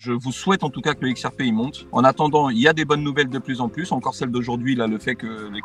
Je 0.00 0.12
vous 0.12 0.30
souhaite 0.30 0.62
en 0.62 0.70
tout 0.70 0.80
cas 0.80 0.94
que 0.94 1.04
le 1.04 1.12
XRP 1.12 1.40
il 1.40 1.52
monte. 1.52 1.88
En 1.90 2.04
attendant, 2.04 2.50
il 2.50 2.58
y 2.58 2.68
a 2.68 2.72
des 2.72 2.84
bonnes 2.84 3.02
nouvelles 3.02 3.30
de 3.30 3.38
plus 3.40 3.60
en 3.60 3.68
plus. 3.68 3.90
Encore 3.90 4.14
celle 4.14 4.30
d'aujourd'hui, 4.30 4.76
là, 4.76 4.86
le 4.86 4.96
fait 4.98 5.16
que 5.16 5.50
les 5.50 5.60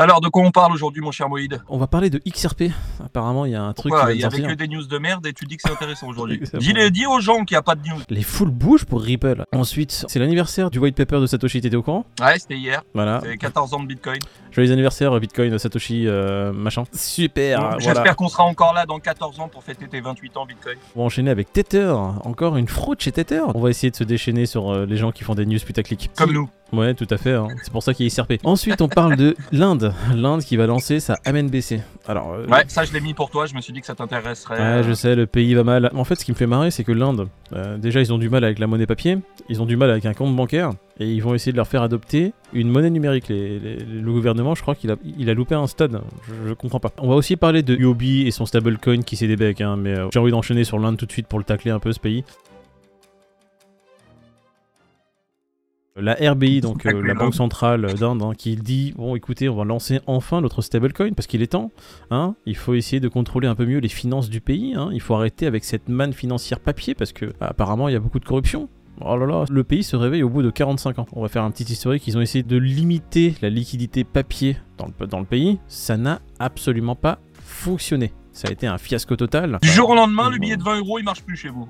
alors, 0.00 0.20
de 0.20 0.28
quoi 0.28 0.42
on 0.42 0.50
parle 0.50 0.72
aujourd'hui, 0.72 1.02
mon 1.02 1.10
cher 1.10 1.28
Moïd 1.28 1.60
On 1.68 1.76
va 1.76 1.86
parler 1.86 2.08
de 2.08 2.20
XRP. 2.26 2.64
Apparemment, 3.04 3.44
il 3.44 3.52
y 3.52 3.54
a 3.54 3.62
un 3.62 3.72
truc. 3.74 3.92
Pourquoi 3.92 4.14
Il 4.14 4.20
y 4.20 4.24
avait 4.24 4.42
que 4.42 4.54
des 4.54 4.66
news 4.66 4.86
de 4.86 4.98
merde 4.98 5.26
et 5.26 5.32
tu 5.32 5.44
dis 5.44 5.56
que 5.56 5.62
c'est 5.64 5.72
intéressant 5.72 6.08
aujourd'hui. 6.08 6.40
dis, 6.54 6.72
dis, 6.90 7.06
aux 7.06 7.20
gens 7.20 7.44
qu'il 7.44 7.54
n'y 7.54 7.58
a 7.58 7.62
pas 7.62 7.74
de 7.74 7.86
news. 7.86 8.00
Les 8.08 8.22
full 8.22 8.50
bouges 8.50 8.84
pour 8.86 9.02
Ripple. 9.02 9.44
Ensuite, 9.52 10.06
c'est 10.08 10.18
l'anniversaire 10.18 10.70
du 10.70 10.78
white 10.78 10.96
paper 10.96 11.20
de 11.20 11.26
Satoshi. 11.26 11.60
T'étais 11.60 11.76
au 11.76 11.82
courant 11.82 12.06
Ouais, 12.20 12.38
c'était 12.38 12.56
hier. 12.56 12.82
Voilà. 12.94 13.20
C'est 13.22 13.36
14 13.36 13.74
ans 13.74 13.80
de 13.80 13.86
Bitcoin. 13.86 14.18
Joyeux 14.50 14.72
anniversaire, 14.72 15.18
Bitcoin, 15.20 15.58
Satoshi, 15.58 16.06
euh, 16.06 16.52
machin. 16.52 16.84
Super. 16.92 17.78
J'espère 17.78 18.16
qu'on 18.16 18.28
sera 18.28 18.44
encore 18.44 18.72
là 18.72 18.86
dans 18.86 18.98
14 18.98 19.38
ans 19.40 19.48
pour 19.48 19.62
fêter 19.62 19.86
tes 19.86 20.00
28 20.00 20.36
ans 20.36 20.46
Bitcoin. 20.46 20.76
On 20.96 21.00
va 21.00 21.04
enchaîner 21.06 21.30
avec 21.30 21.52
Tether. 21.52 21.94
Encore 22.24 22.56
une 22.56 22.68
fraude 22.68 23.00
chez 23.00 23.12
Tether. 23.12 23.42
On 23.54 23.60
va 23.60 23.70
essayer 23.70 23.90
de 23.90 23.96
se 23.96 24.04
déchaîner 24.04 24.46
sur 24.46 24.70
euh, 24.70 24.86
les 24.86 24.96
gens 24.96 25.12
qui 25.12 25.24
font 25.24 25.34
des 25.34 25.46
news 25.46 25.58
putaclic. 25.58 26.10
Comme 26.16 26.32
nous. 26.32 26.48
Ouais, 26.72 26.94
tout 26.94 27.06
à 27.10 27.16
fait. 27.16 27.32
Hein. 27.32 27.48
C'est 27.62 27.72
pour 27.72 27.82
ça 27.82 27.94
qu'il 27.94 28.06
est 28.06 28.10
SRP. 28.10 28.34
Ensuite, 28.44 28.80
on 28.80 28.88
parle 28.88 29.16
de 29.16 29.36
l'Inde. 29.52 29.92
L'Inde 30.14 30.42
qui 30.42 30.56
va 30.56 30.66
lancer 30.66 31.00
sa 31.00 31.18
MNBC. 31.26 31.80
Alors, 32.06 32.32
euh, 32.32 32.46
Ouais, 32.46 32.64
ça 32.68 32.84
je 32.84 32.92
l'ai 32.92 33.00
mis 33.00 33.14
pour 33.14 33.30
toi. 33.30 33.46
Je 33.46 33.54
me 33.54 33.60
suis 33.60 33.72
dit 33.72 33.80
que 33.80 33.86
ça 33.86 33.94
t'intéresserait. 33.94 34.58
Ouais, 34.58 34.82
je 34.82 34.92
sais, 34.92 35.14
le 35.14 35.26
pays 35.26 35.54
va 35.54 35.64
mal. 35.64 35.90
En 35.94 36.04
fait, 36.04 36.14
ce 36.14 36.24
qui 36.24 36.32
me 36.32 36.36
fait 36.36 36.46
marrer, 36.46 36.70
c'est 36.70 36.84
que 36.84 36.92
l'Inde, 36.92 37.28
déjà, 37.78 38.00
ils 38.00 38.12
ont 38.12 38.18
du 38.18 38.28
mal 38.28 38.44
avec 38.44 38.58
la 38.58 38.66
monnaie 38.66 38.86
papier. 38.86 39.18
Ils 39.48 39.60
ont 39.60 39.66
du 39.66 39.76
mal 39.76 39.90
avec 39.90 40.06
un 40.06 40.14
compte 40.14 40.34
bancaire. 40.34 40.72
Et 41.00 41.06
ils 41.06 41.22
vont 41.22 41.34
essayer 41.34 41.50
de 41.50 41.56
leur 41.56 41.66
faire 41.66 41.82
adopter 41.82 42.34
une 42.52 42.68
monnaie 42.68 42.90
numérique. 42.90 43.28
le 43.30 44.12
gouvernement, 44.12 44.54
je 44.54 44.60
crois 44.60 44.74
qu'il 44.74 44.90
a, 44.90 44.96
il 45.18 45.30
a 45.30 45.34
loupé 45.34 45.54
un 45.54 45.66
stade. 45.66 45.98
Je, 46.46 46.52
comprends 46.52 46.78
pas. 46.78 46.90
On 46.98 47.08
va 47.08 47.14
aussi 47.14 47.36
parler 47.36 47.62
de 47.62 47.74
Yobi 47.74 48.26
et 48.26 48.30
son 48.30 48.44
stablecoin 48.44 49.00
qui 49.02 49.16
s'est 49.16 49.26
des 49.26 49.62
hein, 49.62 49.76
mais 49.76 49.98
euh, 49.98 50.08
j'ai 50.12 50.18
envie 50.18 50.30
d'enchaîner 50.30 50.64
sur 50.64 50.78
l'Inde 50.78 50.98
tout 50.98 51.06
de 51.06 51.12
suite 51.12 51.26
pour 51.26 51.38
le 51.38 51.44
tacler 51.44 51.70
un 51.70 51.78
peu 51.78 51.92
ce 51.92 52.00
pays. 52.00 52.22
La 56.00 56.14
RBI, 56.14 56.60
donc 56.60 56.86
euh, 56.86 57.02
la 57.02 57.14
Banque 57.14 57.34
Centrale 57.34 57.94
d'Inde, 57.94 58.22
hein, 58.22 58.32
qui 58.36 58.56
dit 58.56 58.94
bon, 58.96 59.14
écoutez, 59.16 59.48
on 59.48 59.56
va 59.56 59.64
lancer 59.64 60.00
enfin 60.06 60.40
notre 60.40 60.62
stablecoin 60.62 61.12
parce 61.12 61.26
qu'il 61.26 61.42
est 61.42 61.48
temps. 61.52 61.70
Hein, 62.10 62.34
il 62.46 62.56
faut 62.56 62.74
essayer 62.74 63.00
de 63.00 63.08
contrôler 63.08 63.48
un 63.48 63.54
peu 63.54 63.66
mieux 63.66 63.78
les 63.78 63.88
finances 63.88 64.30
du 64.30 64.40
pays. 64.40 64.74
Hein, 64.74 64.90
il 64.92 65.00
faut 65.00 65.14
arrêter 65.14 65.46
avec 65.46 65.64
cette 65.64 65.88
manne 65.88 66.12
financière 66.12 66.60
papier 66.60 66.94
parce 66.94 67.12
que 67.12 67.26
apparemment 67.40 67.88
il 67.88 67.92
y 67.92 67.96
a 67.96 68.00
beaucoup 68.00 68.20
de 68.20 68.24
corruption. 68.24 68.68
Oh 69.02 69.16
là 69.16 69.26
là, 69.26 69.44
le 69.50 69.64
pays 69.64 69.82
se 69.82 69.96
réveille 69.96 70.22
au 70.22 70.28
bout 70.28 70.42
de 70.42 70.50
45 70.50 70.98
ans. 70.98 71.06
On 71.12 71.22
va 71.22 71.28
faire 71.28 71.42
un 71.42 71.50
petit 71.50 71.64
historique. 71.64 72.06
Ils 72.06 72.18
ont 72.18 72.20
essayé 72.20 72.42
de 72.42 72.56
limiter 72.56 73.34
la 73.40 73.48
liquidité 73.48 74.04
papier 74.04 74.58
dans 74.76 74.86
le, 74.86 75.06
dans 75.06 75.20
le 75.20 75.24
pays. 75.24 75.58
Ça 75.68 75.96
n'a 75.96 76.20
absolument 76.38 76.96
pas 76.96 77.18
fonctionné. 77.32 78.12
Ça 78.40 78.48
a 78.48 78.52
été 78.52 78.66
un 78.66 78.78
fiasco 78.78 79.16
total. 79.16 79.58
Du 79.60 79.68
jour 79.68 79.90
au 79.90 79.94
lendemain, 79.94 80.30
le 80.30 80.38
billet 80.38 80.56
de 80.56 80.62
20 80.62 80.78
euros, 80.78 80.98
il 80.98 81.04
marche 81.04 81.22
plus 81.22 81.36
chez 81.36 81.50
vous. 81.50 81.68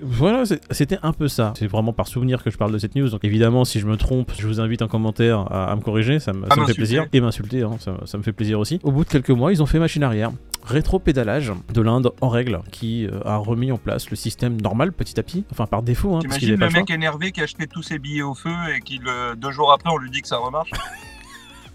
voilà, 0.00 0.44
c'était 0.70 0.98
un 1.02 1.12
peu 1.12 1.26
ça. 1.26 1.52
C'est 1.58 1.66
vraiment 1.66 1.92
par 1.92 2.06
souvenir 2.06 2.44
que 2.44 2.50
je 2.50 2.56
parle 2.56 2.70
de 2.70 2.78
cette 2.78 2.94
news. 2.94 3.08
Donc 3.08 3.24
évidemment, 3.24 3.64
si 3.64 3.80
je 3.80 3.86
me 3.86 3.96
trompe, 3.96 4.30
je 4.38 4.46
vous 4.46 4.60
invite 4.60 4.82
en 4.82 4.86
commentaire 4.86 5.52
à, 5.52 5.74
me 5.74 5.80
corriger. 5.80 6.20
Ça, 6.20 6.32
me, 6.32 6.46
fait 6.66 6.74
plaisir. 6.74 7.06
Et 7.12 7.20
m'insulter, 7.20 7.62
hein, 7.62 7.78
ça, 8.04 8.16
me 8.16 8.22
fait 8.22 8.32
plaisir 8.32 8.60
aussi. 8.60 8.78
Au 8.84 8.92
bout 8.92 9.02
de 9.02 9.08
quelques 9.08 9.30
mois, 9.30 9.50
ils 9.50 9.60
ont 9.60 9.66
fait 9.66 9.80
machine 9.80 10.04
arrière 10.04 10.30
rétro-pédalage 10.64 11.52
de 11.74 11.80
l'Inde 11.82 12.12
en 12.22 12.30
règle 12.30 12.62
qui 12.70 13.06
euh, 13.06 13.20
a 13.26 13.36
remis 13.36 13.70
en 13.70 13.76
place 13.76 14.08
le 14.08 14.16
système 14.16 14.58
normal 14.58 14.92
petit 14.92 15.20
à 15.20 15.22
petit, 15.22 15.44
enfin 15.50 15.66
par 15.66 15.82
défaut. 15.82 16.14
Hein, 16.14 16.20
T'imagines 16.20 16.56
le 16.56 16.70
mec 16.70 16.90
énervé 16.90 17.32
qui 17.32 17.40
a 17.40 17.44
acheté 17.44 17.66
tous 17.66 17.82
ses 17.82 17.98
billets 17.98 18.22
au 18.22 18.34
feu 18.34 18.54
et 18.74 18.80
qui 18.80 18.98
deux 19.36 19.50
jours 19.50 19.72
après 19.72 19.90
on 19.90 19.98
lui 19.98 20.10
dit 20.10 20.22
que 20.22 20.28
ça 20.28 20.38
remarche? 20.38 20.70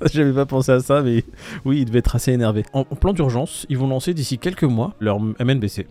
J'avais 0.13 0.33
pas 0.33 0.45
pensé 0.45 0.71
à 0.71 0.79
ça, 0.79 1.01
mais 1.01 1.23
oui, 1.65 1.79
il 1.79 1.85
devait 1.85 1.99
être 1.99 2.15
assez 2.15 2.31
énervé. 2.31 2.63
En, 2.73 2.83
plan 2.83 3.13
d'urgence, 3.13 3.65
ils 3.69 3.77
vont 3.77 3.87
lancer 3.87 4.13
d'ici 4.13 4.37
quelques 4.37 4.63
mois 4.63 4.93
leur 4.99 5.19
MNBC. 5.19 5.87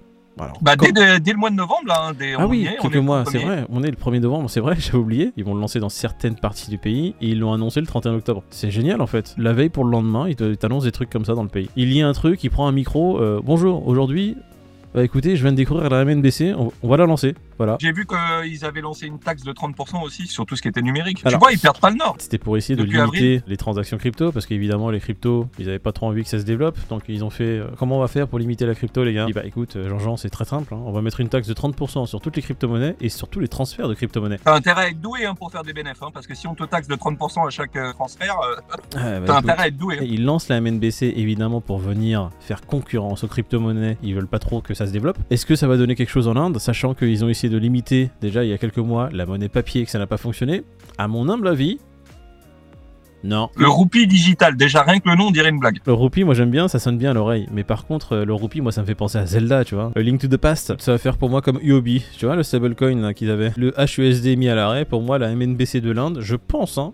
bah, 0.63 0.77
dès, 0.77 1.33
le 1.33 1.37
mois 1.37 1.51
de 1.51 1.57
novembre, 1.57 1.89
là, 1.89 2.11
hein, 2.11 2.37
ah 2.39 2.47
oui, 2.47 2.69
quelques 2.81 2.97
mois, 2.97 3.25
c'est 3.31 3.39
vrai. 3.39 3.67
On 3.71 3.83
est 3.83 3.91
le 3.91 3.97
1er 3.97 4.21
novembre, 4.21 4.49
c'est 4.49 4.61
vrai, 4.61 4.77
j'avais 4.79 4.99
oublié. 4.99 5.33
Ils 5.37 5.45
vont 5.45 5.55
le 5.55 5.61
lancer 5.61 5.81
dans 5.81 5.89
certaines 5.89 6.37
parties 6.37 6.71
du 6.71 6.79
pays 6.79 7.15
et 7.21 7.29
ils 7.29 7.39
l'ont 7.39 7.53
annoncé 7.53 7.81
le 7.81 7.87
31 7.87 8.15
octobre. 8.15 8.45
C'est 8.51 8.71
génial 8.71 9.01
en 9.01 9.07
fait. 9.07 9.35
La 9.37 9.53
veille 9.53 9.69
pour 9.69 9.85
le 9.85 9.91
lendemain, 9.91 10.29
ils 10.29 10.37
t'annoncent 10.57 10.85
des 10.85 10.93
trucs 10.93 11.11
comme 11.11 11.25
ça 11.25 11.35
dans 11.35 11.43
le 11.43 11.49
pays. 11.49 11.69
Il 11.77 11.93
y 11.93 12.03
a 12.03 12.09
un 12.09 12.13
truc, 12.13 12.43
il 12.45 12.51
prend 12.51 12.69
un 12.69 12.73
micro. 12.73 13.21
Euh, 13.21 13.41
bonjour, 13.43 13.87
aujourd'hui, 13.87 14.37
bah 14.99 15.05
écoutez, 15.05 15.37
je 15.37 15.43
viens 15.43 15.53
de 15.53 15.57
découvrir 15.57 15.91
la 15.91 16.05
MNBC, 16.05 16.57
on 16.57 16.89
va 16.89 16.97
la 16.97 17.07
lancer. 17.07 17.33
J'ai 17.81 17.93
vu 17.93 18.07
qu'ils 18.07 18.65
avaient 18.65 18.81
lancé 18.81 19.07
une 19.07 19.19
taxe 19.19 19.43
de 19.43 19.53
30% 19.53 20.03
aussi 20.03 20.27
sur 20.27 20.47
tout 20.47 20.57
ce 20.57 20.63
qui 20.63 20.69
était 20.69 20.83
numérique. 20.83 21.23
tu 21.27 21.37
vois, 21.37 21.53
ils 21.53 21.59
perdent 21.59 21.81
pas 21.81 21.91
le 21.91 21.97
nord. 21.97 22.17
C'était 22.19 22.39
pour 22.39 22.57
essayer 22.57 22.77
de 22.77 22.85
limiter 22.85 23.43
les 23.47 23.57
transactions 23.57 23.99
crypto, 23.99 24.33
parce 24.33 24.47
qu'évidemment, 24.47 24.91
les 24.91 25.01
cryptos, 25.01 25.49
ils 25.59 25.69
avaient 25.69 25.79
pas 25.79 25.93
trop 25.93 26.07
envie 26.07 26.23
que 26.23 26.29
ça 26.29 26.39
se 26.39 26.45
développe. 26.45 26.77
Donc, 26.89 27.03
ils 27.09 27.25
ont 27.25 27.31
fait 27.31 27.59
euh, 27.59 27.67
comment 27.79 27.99
on 27.99 28.01
va 28.01 28.09
faire 28.09 28.29
pour 28.29 28.39
limiter 28.39 28.67
la 28.67 28.75
crypto, 28.75 29.05
les 29.05 29.13
gars? 29.13 29.27
Bah 29.35 29.45
écoute, 29.45 29.77
euh, 29.77 29.89
Jean-Jean, 29.89 30.17
c'est 30.17 30.31
très 30.31 30.45
simple. 30.45 30.75
Hein. 30.75 30.81
On 30.85 30.93
va 30.93 31.03
mettre 31.03 31.21
une 31.21 31.29
taxe 31.29 31.49
de 31.49 31.55
30% 31.55 32.07
sur 32.07 32.21
toutes 32.21 32.37
les 32.37 32.43
crypto-monnaies 32.43 32.97
et 33.01 33.09
sur 33.09 33.29
tous 33.29 33.41
les 33.41 33.49
transferts 33.49 33.89
de 33.89 33.95
crypto-monnaies. 33.95 34.39
T'as 34.45 34.55
intérêt 34.55 34.85
à 34.85 34.89
être 34.89 35.01
doué 35.01 35.25
hein, 35.25 35.35
pour 35.35 35.51
faire 35.51 35.63
des 35.63 35.73
bénéfices, 35.73 36.03
hein, 36.03 36.11
parce 36.13 36.27
que 36.27 36.35
si 36.35 36.47
on 36.47 36.55
te 36.55 36.65
taxe 36.65 36.89
de 36.89 36.95
30% 36.95 37.47
à 37.47 37.51
chaque 37.51 37.77
euh, 37.77 37.93
transfert, 37.93 38.37
ah, 38.97 39.21
bah, 39.21 39.21
t'as 39.27 39.37
intérêt 39.39 39.63
à 39.63 39.69
être 39.69 39.77
doué. 39.77 39.99
Ils 40.03 40.25
lancent 40.25 40.49
la 40.49 40.61
MNBC 40.61 41.15
évidemment 41.17 41.61
pour 41.61 41.79
venir 41.79 42.31
faire 42.41 42.63
concurrence 42.63 43.25
aux 43.25 43.29
crypto-monnaies. 43.29 43.99
Ils 44.03 44.15
veulent 44.15 44.27
pas 44.27 44.39
trop 44.39 44.61
que 44.61 44.75
ça 44.75 44.87
développe. 44.93 45.19
Est-ce 45.31 45.47
que 45.47 45.57
ça 45.57 45.67
va 45.67 45.77
donner 45.77 45.95
quelque 45.95 46.11
chose 46.11 46.29
en 46.29 46.37
Inde, 46.37 46.59
sachant 46.59 46.95
qu'ils 46.95 47.25
ont 47.25 47.29
essayé 47.29 47.53
de 47.53 47.59
limiter 47.59 48.11
déjà 48.21 48.45
il 48.45 48.51
y 48.51 48.53
a 48.53 48.59
quelques 48.59 48.79
mois 48.79 49.09
la 49.13 49.27
monnaie 49.27 49.49
papier 49.49 49.83
et 49.83 49.85
que 49.85 49.91
ça 49.91 49.99
n'a 49.99 50.07
pas 50.07 50.17
fonctionné, 50.17 50.63
à 50.97 51.09
mon 51.09 51.29
humble 51.29 51.49
avis, 51.49 51.79
non. 53.25 53.51
Le 53.57 53.69
roupie 53.69 54.07
digital, 54.07 54.57
déjà 54.57 54.83
rien 54.83 55.01
que 55.01 55.09
le 55.09 55.17
nom, 55.17 55.27
on 55.27 55.31
dirait 55.31 55.49
une 55.49 55.59
blague. 55.59 55.81
Le 55.87 55.93
roupie, 55.93 56.23
moi 56.23 56.35
j'aime 56.35 56.51
bien, 56.51 56.69
ça 56.69 56.79
sonne 56.79 56.99
bien 56.99 57.11
à 57.11 57.15
l'oreille. 57.15 57.49
Mais 57.53 57.65
par 57.65 57.87
contre, 57.87 58.13
euh, 58.13 58.25
le 58.25 58.33
roupie, 58.33 58.61
moi 58.61 58.71
ça 58.71 58.83
me 58.83 58.87
fait 58.87 58.95
penser 58.95 59.19
à 59.19 59.27
Zelda, 59.27 59.65
tu 59.65 59.75
vois. 59.75 59.91
Le 59.97 60.03
Link 60.03 60.21
to 60.21 60.29
the 60.29 60.37
Past, 60.37 60.75
ça 60.81 60.93
va 60.93 60.99
faire 60.99 61.17
pour 61.17 61.29
moi 61.29 61.43
comme 61.43 61.59
UOB, 61.61 61.89
tu 62.17 62.27
vois, 62.27 62.37
le 62.37 62.43
stablecoin 62.43 63.13
qu'ils 63.15 63.31
avaient. 63.31 63.53
Le 63.57 63.75
HUSD 63.79 64.37
mis 64.37 64.49
à 64.49 64.55
l'arrêt, 64.55 64.85
pour 64.85 65.03
moi, 65.03 65.19
la 65.19 65.35
MNBC 65.35 65.81
de 65.81 65.91
l'Inde, 65.91 66.19
je 66.21 66.37
pense, 66.37 66.79
hein, 66.79 66.93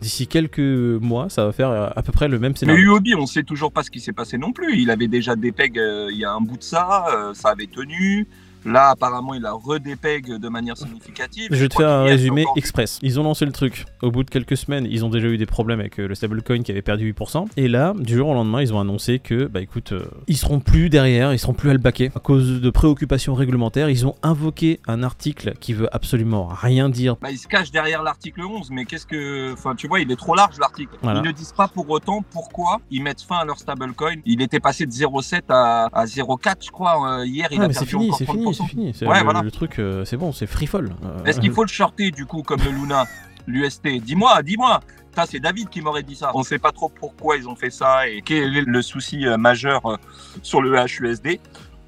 d'ici 0.00 0.28
quelques 0.28 0.58
mois, 0.58 1.28
ça 1.28 1.44
va 1.44 1.52
faire 1.52 1.70
euh, 1.70 1.88
à 1.94 2.02
peu 2.02 2.12
près 2.12 2.28
le 2.28 2.38
même 2.38 2.54
scénario. 2.54 3.00
Mais 3.02 3.12
UOB, 3.12 3.20
on 3.20 3.26
sait 3.26 3.42
toujours 3.42 3.72
pas 3.72 3.82
ce 3.82 3.90
qui 3.90 4.00
s'est 4.00 4.12
passé 4.12 4.38
non 4.38 4.52
plus. 4.52 4.78
Il 4.78 4.90
avait 4.90 5.08
déjà 5.08 5.34
des 5.34 5.50
pegs 5.50 5.78
euh, 5.78 6.08
il 6.12 6.18
y 6.18 6.24
a 6.24 6.32
un 6.32 6.40
bout 6.40 6.56
de 6.56 6.62
ça, 6.62 7.32
ça 7.34 7.50
avait 7.50 7.66
tenu. 7.66 8.28
Là, 8.64 8.90
apparemment, 8.90 9.34
il 9.34 9.44
a 9.44 9.52
redépeg 9.52 10.38
de 10.38 10.48
manière 10.48 10.76
significative. 10.76 11.48
Je 11.50 11.56
vais 11.56 11.68
te 11.68 11.74
faire 11.74 11.88
un 11.88 12.04
résumé 12.04 12.44
express. 12.56 12.98
Ils 13.02 13.20
ont 13.20 13.22
lancé 13.22 13.44
le 13.44 13.52
truc. 13.52 13.84
Au 14.02 14.10
bout 14.10 14.24
de 14.24 14.30
quelques 14.30 14.56
semaines, 14.56 14.86
ils 14.90 15.04
ont 15.04 15.10
déjà 15.10 15.28
eu 15.28 15.36
des 15.36 15.46
problèmes 15.46 15.80
avec 15.80 15.98
euh, 16.00 16.08
le 16.08 16.14
stablecoin 16.14 16.62
qui 16.62 16.72
avait 16.72 16.82
perdu 16.82 17.12
8%. 17.12 17.46
Et 17.56 17.68
là, 17.68 17.92
du 17.98 18.16
jour 18.16 18.28
au 18.28 18.34
lendemain, 18.34 18.62
ils 18.62 18.72
ont 18.72 18.80
annoncé 18.80 19.18
que, 19.18 19.46
bah 19.46 19.60
écoute, 19.60 19.92
euh, 19.92 20.04
ils 20.28 20.36
seront 20.36 20.60
plus 20.60 20.88
derrière, 20.88 21.32
ils 21.32 21.38
seront 21.38 21.52
plus 21.52 21.70
à 21.70 21.72
le 21.72 21.78
baquer. 21.78 22.10
À 22.14 22.20
cause 22.20 22.60
de 22.60 22.70
préoccupations 22.70 23.34
réglementaires, 23.34 23.90
ils 23.90 24.06
ont 24.06 24.14
invoqué 24.22 24.80
un 24.86 25.02
article 25.02 25.54
qui 25.60 25.74
veut 25.74 25.94
absolument 25.94 26.46
rien 26.46 26.88
dire. 26.88 27.16
Bah, 27.20 27.30
ils 27.30 27.38
se 27.38 27.48
cachent 27.48 27.70
derrière 27.70 28.02
l'article 28.02 28.42
11, 28.42 28.70
mais 28.70 28.84
qu'est-ce 28.84 29.06
que. 29.06 29.52
Enfin, 29.52 29.74
tu 29.74 29.88
vois, 29.88 30.00
il 30.00 30.10
est 30.10 30.16
trop 30.16 30.34
large 30.34 30.58
l'article. 30.58 30.96
Ils 31.02 31.22
ne 31.22 31.32
disent 31.32 31.52
pas 31.52 31.68
pour 31.68 31.88
autant 31.90 32.24
pourquoi 32.30 32.80
ils 32.90 33.02
mettent 33.02 33.22
fin 33.22 33.36
à 33.36 33.44
leur 33.44 33.58
stablecoin. 33.58 34.16
Il 34.24 34.40
était 34.42 34.60
passé 34.60 34.86
de 34.86 34.90
0,7 34.90 35.42
à, 35.48 36.04
0,4, 36.06 36.64
je 36.64 36.70
crois. 36.70 37.20
Euh, 37.20 37.26
hier, 37.26 37.48
il 37.50 37.60
ah, 37.60 37.64
a 37.64 37.68
perdu 37.68 37.86
fini, 37.86 38.10
encore 38.10 38.34
fini 38.34 38.53
c'est 38.54 38.66
fini. 38.66 38.92
le, 38.92 39.50
truc, 39.50 39.78
euh, 39.78 40.04
c'est 40.04 40.16
bon, 40.16 40.32
c'est 40.32 40.46
free 40.46 40.66
fall. 40.66 40.94
Euh, 41.04 41.24
Est-ce 41.24 41.40
qu'il 41.40 41.52
faut 41.54 41.62
le 41.64 41.68
shorter 41.68 42.10
du 42.10 42.26
coup 42.26 42.42
comme 42.42 42.60
le 42.62 42.70
Luna, 42.70 43.04
l'UST 43.46 43.86
Dis-moi, 44.02 44.42
dis-moi. 44.42 44.80
Ça, 45.14 45.26
c'est 45.26 45.38
David 45.38 45.68
qui 45.68 45.80
m'aurait 45.80 46.02
dit 46.02 46.16
ça. 46.16 46.32
On 46.34 46.40
ne 46.40 46.44
sait 46.44 46.58
pas 46.58 46.72
trop 46.72 46.88
pourquoi 46.88 47.36
ils 47.36 47.48
ont 47.48 47.54
fait 47.54 47.70
ça 47.70 48.08
et 48.08 48.20
quel 48.22 48.56
est 48.56 48.62
le 48.62 48.82
souci 48.82 49.26
euh, 49.26 49.36
majeur 49.36 49.98
sur 50.42 50.60
le 50.60 50.74
HUSD. 50.76 51.38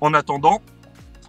En 0.00 0.15
attendant, 0.15 0.60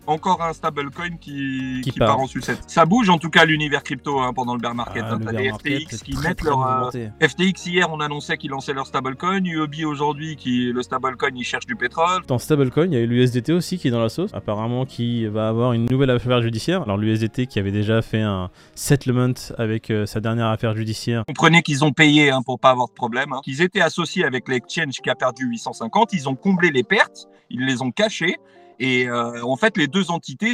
encore 0.08 0.42
un 0.42 0.54
stablecoin 0.54 1.18
qui, 1.20 1.82
qui, 1.84 1.92
part. 1.92 2.20
en 2.20 2.28
sucette. 2.28 2.60
Ça 2.68 2.86
bouge 2.86 3.10
en 3.10 3.18
tout 3.18 3.30
cas 3.30 3.46
l'univers 3.46 3.84
crypto 3.84 4.20
hein, 4.20 4.34
pendant 4.34 4.56
le 4.56 4.60
bear 4.60 4.74
market. 4.74 5.04
Ah, 5.06 5.18
hein. 5.22 5.32
les 5.32 5.52
FTX 5.52 6.04
qui 6.04 6.18
mettent 6.18 6.42
leur. 6.42 6.94
Euh, 6.96 7.08
FTX 7.22 7.68
hier, 7.68 7.92
on 7.92 8.00
annonçait 8.00 8.38
qu'ils 8.38 8.52
lançaient 8.52 8.74
leur 8.74 8.88
stablecoin. 8.88 9.44
UOB 9.44 9.76
aujourd'hui, 9.86 10.36
qui 10.36 10.72
le 10.72 10.82
stablecoin, 10.82 11.32
ils 11.36 11.44
cherchent 11.44 11.66
du 11.66 11.76
pétrole. 11.76 12.26
Dans 12.28 12.40
stablecoin, 12.40 12.86
il 12.86 12.94
y 12.94 12.98
a 12.98 13.06
l'USDT 13.06 13.52
aussi 13.52 13.78
qui 13.78 13.90
est 13.90 13.92
dans 13.92 14.02
la 14.02 14.10
sauce. 14.10 14.32
Apparemment, 14.34 14.86
qui 14.86 15.26
va 15.28 15.50
avoir 15.50 15.74
une 15.74 15.86
nouvelle 15.86 16.10
affaire 16.10 16.42
judiciaire. 16.42 16.82
Alors 16.84 16.98
l'USDT 16.98 17.48
qui 17.48 17.60
avait 17.60 17.72
déjà 17.72 18.02
fait 18.02 18.22
un 18.22 18.50
settlement 18.76 19.34
avec 19.58 19.90
euh, 19.90 20.06
sa 20.06 20.20
dernière 20.20 20.48
affaire 20.48 20.76
judiciaire. 20.76 21.24
Comprenez 21.28 21.62
qu'ils 21.62 21.84
ont 21.84 21.92
payé 21.92 22.32
hein, 22.32 22.42
pour 22.46 22.60
pas 22.60 22.72
avoir 22.72 22.88
de 22.88 22.94
problème. 22.94 23.34
Hein. 23.34 23.42
Qu'ils 23.44 23.62
étaient 23.62 23.82
associés 23.82 24.26
avec 24.26 24.48
l'exchange 24.48 25.02
qui 25.04 25.10
a 25.10 25.16
perdu 25.16 25.46
850. 25.46 26.14
Ils 26.14 26.30
ont 26.30 26.36
comblé 26.36 26.72
les 26.72 26.84
pertes. 26.84 27.28
Ils 27.50 27.66
les 27.66 27.82
ont 27.82 27.92
cachées 27.92 28.38
et 28.80 29.08
euh, 29.08 29.44
en 29.44 29.56
fait, 29.56 29.76
les 29.78 29.88
deux 29.88 30.12
entités 30.12 30.54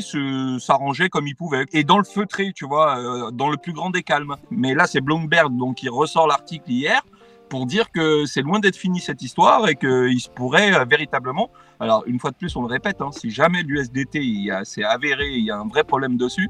s'arrangeaient 0.60 1.10
comme 1.10 1.28
ils 1.28 1.36
pouvaient. 1.36 1.66
Et 1.74 1.84
dans 1.84 1.98
le 1.98 2.04
feutré, 2.04 2.54
tu 2.56 2.66
vois, 2.66 2.98
euh, 2.98 3.32
dans 3.32 3.50
le 3.50 3.58
plus 3.58 3.74
grand 3.74 3.90
des 3.90 4.04
calmes. 4.04 4.36
Mais 4.50 4.74
là, 4.74 4.88
c'est 4.88 5.02
Bloomberg 5.02 5.56
donc 5.56 5.76
qui 5.78 5.90
ressort 5.90 6.28
l'article 6.28 6.72
hier 6.72 7.02
pour 7.50 7.66
dire 7.66 7.92
que 7.92 8.26
c'est 8.26 8.42
loin 8.42 8.60
d'être 8.60 8.78
fini 8.78 9.00
cette 9.00 9.22
histoire 9.22 9.68
et 9.68 9.76
qu'il 9.76 10.20
se 10.20 10.30
pourrait 10.30 10.74
euh, 10.74 10.86
véritablement. 10.86 11.50
Alors, 11.80 12.04
une 12.08 12.20
fois 12.20 12.32
de 12.32 12.38
plus, 12.38 12.56
on 12.56 12.62
le 12.62 12.68
répète, 12.68 13.02
hein, 13.02 13.10
si 13.12 13.30
jamais 13.30 13.62
l'USDT 13.62 14.50
s'est 14.64 14.84
avéré, 14.84 15.30
il 15.30 15.44
y 15.44 15.52
a 15.52 15.58
un 15.58 15.68
vrai 15.68 15.84
problème 15.84 16.16
dessus, 16.16 16.50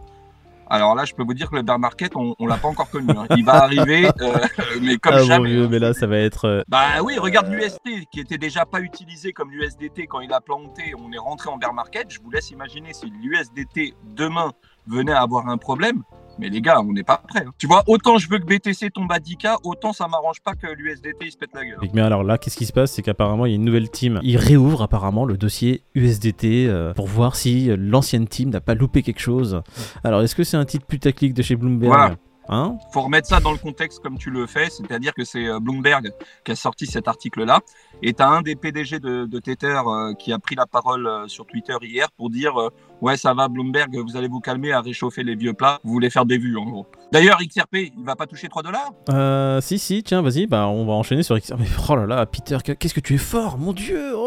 alors 0.74 0.96
là, 0.96 1.06
je 1.06 1.14
peux 1.14 1.22
vous 1.22 1.36
dire 1.36 1.52
que 1.52 1.56
le 1.56 1.62
bear 1.62 1.78
market, 1.78 2.16
on, 2.16 2.36
on 2.40 2.48
l'a 2.48 2.58
pas 2.58 2.68
encore 2.68 2.90
connu. 2.90 3.12
Hein. 3.16 3.28
Il 3.38 3.46
va 3.46 3.62
arriver, 3.62 4.08
euh, 4.22 4.34
mais 4.82 4.98
comme 4.98 5.14
ah, 5.18 5.24
jamais. 5.24 5.68
mais 5.68 5.78
là, 5.78 5.94
ça 5.94 6.08
va 6.08 6.18
être. 6.18 6.46
Euh, 6.46 6.64
bah 6.68 7.04
oui, 7.04 7.20
regarde 7.20 7.48
l'UST 7.48 8.10
qui 8.12 8.20
était 8.20 8.40
déjà 8.40 8.66
pas 8.66 8.80
utilisé 8.80 9.34
comme 9.34 9.52
l'USDT 9.52 10.08
quand 10.08 10.22
il 10.22 10.34
a 10.34 10.42
planté. 10.42 10.96
On 10.98 11.12
est 11.12 11.20
rentré 11.20 11.52
en 11.52 11.58
bear 11.58 11.76
market. 11.76 12.08
Je 12.10 12.20
vous 12.20 12.32
laisse 12.32 12.50
imaginer 12.50 12.92
si 12.92 13.06
l'USDT 13.22 13.94
demain 14.16 14.52
venait 14.88 15.12
à 15.12 15.22
avoir 15.22 15.48
un 15.48 15.58
problème, 15.58 16.02
mais 16.40 16.50
les 16.50 16.62
gars, 16.62 16.82
on 16.82 16.92
n'est 16.94 17.04
pas 17.04 17.18
prêts. 17.28 17.44
hein. 17.48 17.52
Tu 17.58 17.68
vois, 17.68 17.84
autant 17.88 18.18
je 18.18 18.30
veux 18.30 18.40
que 18.40 18.46
BTC 18.46 18.92
tombe 18.92 19.12
à 19.12 19.20
10K, 19.20 19.58
autant 19.64 19.94
ça 19.94 20.08
m'arrange 20.08 20.42
pas 20.44 20.54
que 20.56 20.68
l'USDT 20.68 21.18
il 21.26 21.32
se 21.32 21.38
pète 21.38 21.52
la 21.54 21.66
gueule. 21.66 21.78
Mais 21.94 22.02
alors 22.02 22.24
là, 22.24 22.38
qu'est-ce 22.38 22.58
qui 22.58 22.66
se 22.66 22.74
passe? 22.74 22.92
C'est 22.94 23.02
qu'apparemment, 23.02 23.46
il 23.46 23.50
y 23.50 23.54
a 23.54 23.56
une 23.56 23.66
nouvelle 23.66 23.90
team. 23.90 24.20
Ils 24.24 24.38
réouvrent 24.38 24.82
apparemment 24.82 25.26
le 25.26 25.38
dossier 25.38 25.84
USDT 25.96 26.68
euh, 26.68 26.94
pour 26.94 27.08
voir 27.08 27.36
si 27.36 27.68
l'ancienne 27.78 28.28
team 28.28 28.50
n'a 28.50 28.62
pas 28.62 28.74
loupé 28.76 29.02
quelque 29.04 29.20
chose. 29.22 29.62
Alors, 30.04 30.22
est-ce 30.22 30.36
que 30.36 30.44
c'est 30.44 30.58
un 30.58 30.66
titre 30.66 30.86
putaclic 30.86 31.34
de 31.34 31.42
chez 31.42 31.56
Bloomberg? 31.56 31.92
Voilà. 31.94 32.16
Hein 32.50 32.78
faut 32.92 33.02
remettre 33.02 33.28
ça 33.28 33.40
dans 33.40 33.52
le 33.52 33.58
contexte 33.58 34.00
comme 34.00 34.18
tu 34.18 34.30
le 34.30 34.46
fais, 34.48 34.70
c'est-à-dire 34.70 35.14
que 35.14 35.24
c'est 35.24 35.48
euh, 35.48 35.60
Bloomberg 35.60 36.12
qui 36.44 36.52
a 36.52 36.56
sorti 36.56 36.86
cet 36.86 37.08
article-là, 37.08 37.60
et 38.02 38.14
tu 38.14 38.22
as 38.22 38.28
un 38.30 38.42
des 38.42 38.56
PDG 38.56 39.00
de, 39.00 39.26
de 39.26 39.40
Tether 39.40 39.82
euh, 39.86 40.14
qui 40.14 40.34
a 40.34 40.40
pris 40.40 40.56
la 40.56 40.66
parole 40.66 41.08
euh, 41.08 41.28
sur 41.28 41.46
Twitter 41.46 41.76
hier 41.82 42.12
pour 42.12 42.30
dire 42.30 42.60
euh, 42.60 42.70
ouais 43.02 43.18
ça 43.18 43.34
va 43.34 43.48
Bloomberg, 43.48 43.96
vous 43.98 44.18
allez 44.18 44.28
vous 44.28 44.40
calmer 44.40 44.72
à 44.72 44.82
réchauffer 44.82 45.24
les 45.24 45.36
vieux 45.36 45.54
plats, 45.54 45.80
vous 45.84 45.92
voulez 45.94 46.10
faire 46.10 46.26
des 46.26 46.38
vues 46.38 46.58
en 46.58 46.66
gros. 46.66 46.86
D'ailleurs 47.12 47.38
XRP, 47.40 47.76
il 47.76 48.04
va 48.04 48.16
pas 48.16 48.28
toucher 48.28 48.48
3 48.50 48.64
dollars? 48.64 49.62
Si, 49.62 49.78
si, 49.80 50.04
tiens, 50.04 50.22
vas-y, 50.22 50.48
bah, 50.48 50.68
on 50.68 50.86
va 50.86 50.94
enchaîner 50.94 51.24
sur 51.24 51.38
XRP. 51.38 51.60
Mais 51.60 51.68
oh 51.90 51.96
là 51.96 52.06
là, 52.06 52.26
Peter, 52.26 52.58
que- 52.64 52.72
qu'est-ce 52.72 52.94
que 52.94 53.00
tu 53.00 53.16
es 53.16 53.18
fort, 53.20 53.58
mon 53.58 53.74
dieu 53.74 54.14
oh 54.16 54.23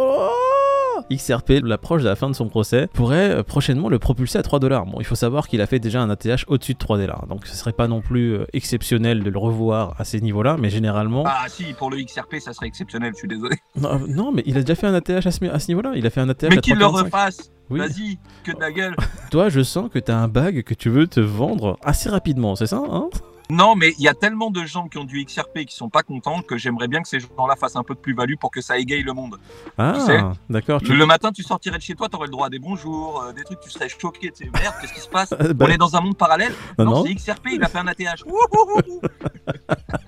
XRP, 1.12 1.60
l'approche 1.62 2.02
de 2.02 2.08
la 2.08 2.16
fin 2.16 2.28
de 2.28 2.34
son 2.34 2.48
procès, 2.48 2.88
pourrait 2.92 3.30
euh, 3.30 3.42
prochainement 3.42 3.88
le 3.88 3.98
propulser 3.98 4.38
à 4.38 4.42
3 4.42 4.58
dollars. 4.58 4.86
Bon, 4.86 4.98
il 5.00 5.04
faut 5.04 5.14
savoir 5.14 5.48
qu'il 5.48 5.60
a 5.60 5.66
fait 5.66 5.78
déjà 5.78 6.00
un 6.02 6.10
ATH 6.10 6.44
au-dessus 6.48 6.74
de 6.74 6.78
3 6.78 6.98
dollars, 6.98 7.26
donc 7.28 7.46
ce 7.46 7.54
serait 7.56 7.72
pas 7.72 7.88
non 7.88 8.00
plus 8.00 8.32
euh, 8.34 8.46
exceptionnel 8.52 9.22
de 9.22 9.30
le 9.30 9.38
revoir 9.38 9.94
à 9.98 10.04
ces 10.04 10.20
niveaux-là, 10.20 10.56
mais 10.58 10.70
généralement. 10.70 11.24
Ah 11.26 11.44
si, 11.48 11.64
pour 11.74 11.90
le 11.90 11.98
XRP 12.02 12.36
ça 12.40 12.52
serait 12.52 12.66
exceptionnel, 12.66 13.12
je 13.14 13.18
suis 13.18 13.28
désolé. 13.28 13.56
Non, 13.76 13.94
euh, 13.94 13.98
non, 14.08 14.32
mais 14.32 14.42
il 14.46 14.56
a 14.56 14.60
déjà 14.62 14.74
fait 14.74 14.86
un 14.86 14.94
ATH 14.94 15.26
à 15.26 15.30
ce, 15.30 15.44
à 15.44 15.58
ce 15.58 15.68
niveau-là, 15.68 15.92
il 15.96 16.06
a 16.06 16.10
fait 16.10 16.20
un 16.20 16.28
ATH 16.28 16.42
Mais 16.50 16.58
à 16.58 16.60
qu'il 16.60 16.74
le 16.74 16.84
3,45. 16.84 17.04
refasse, 17.04 17.50
Oui. 17.70 17.78
vas-y, 17.78 18.18
que 18.42 18.52
de 18.52 18.60
la 18.60 18.72
gueule. 18.72 18.96
Toi, 19.30 19.48
je 19.48 19.62
sens 19.62 19.90
que 19.92 19.98
t'as 19.98 20.16
un 20.16 20.28
bag 20.28 20.62
que 20.62 20.74
tu 20.74 20.88
veux 20.88 21.06
te 21.06 21.20
vendre 21.20 21.78
assez 21.84 22.08
rapidement, 22.08 22.56
c'est 22.56 22.66
ça 22.66 22.82
hein? 22.90 23.08
Non, 23.48 23.76
mais 23.76 23.92
il 23.98 24.02
y 24.04 24.08
a 24.08 24.14
tellement 24.14 24.50
de 24.50 24.64
gens 24.64 24.88
qui 24.88 24.98
ont 24.98 25.04
du 25.04 25.24
XRP 25.24 25.58
et 25.58 25.64
qui 25.66 25.76
sont 25.76 25.88
pas 25.88 26.02
contents 26.02 26.42
que 26.42 26.56
j'aimerais 26.58 26.88
bien 26.88 27.00
que 27.00 27.08
ces 27.08 27.20
gens-là 27.20 27.54
fassent 27.54 27.76
un 27.76 27.84
peu 27.84 27.94
de 27.94 28.00
plus-value 28.00 28.34
pour 28.40 28.50
que 28.50 28.60
ça 28.60 28.76
égaye 28.76 29.02
le 29.04 29.12
monde. 29.12 29.36
sais, 29.38 30.18
Ah, 30.18 30.32
d'accord. 30.50 30.80
tu- 30.80 30.92
Le 30.94 31.06
matin, 31.06 31.30
tu 31.30 31.42
sortirais 31.44 31.76
de 31.78 31.82
chez 31.82 31.94
toi, 31.94 32.08
t'aurais 32.08 32.26
le 32.26 32.32
droit 32.32 32.48
à 32.48 32.50
des 32.50 32.58
bonjours, 32.58 33.22
euh, 33.22 33.32
des 33.32 33.44
trucs, 33.44 33.60
tu 33.60 33.70
serais 33.70 33.88
choqué, 33.88 34.32
tu 34.32 34.44
sais, 34.44 34.50
merde, 34.52 34.74
qu'est-ce 34.80 34.92
qui 34.94 35.00
se 35.00 35.08
passe 35.08 35.30
bah, 35.54 35.66
On 35.66 35.68
est 35.68 35.78
dans 35.78 35.94
un 35.94 36.00
monde 36.00 36.16
parallèle 36.16 36.52
non, 36.78 36.84
Non, 36.86 36.90
non. 36.90 37.04
c'est 37.04 37.14
XRP, 37.14 37.48
il 37.52 37.62
a 37.62 37.68
fait 37.68 37.78
un 37.78 37.86
ATH. 37.86 38.24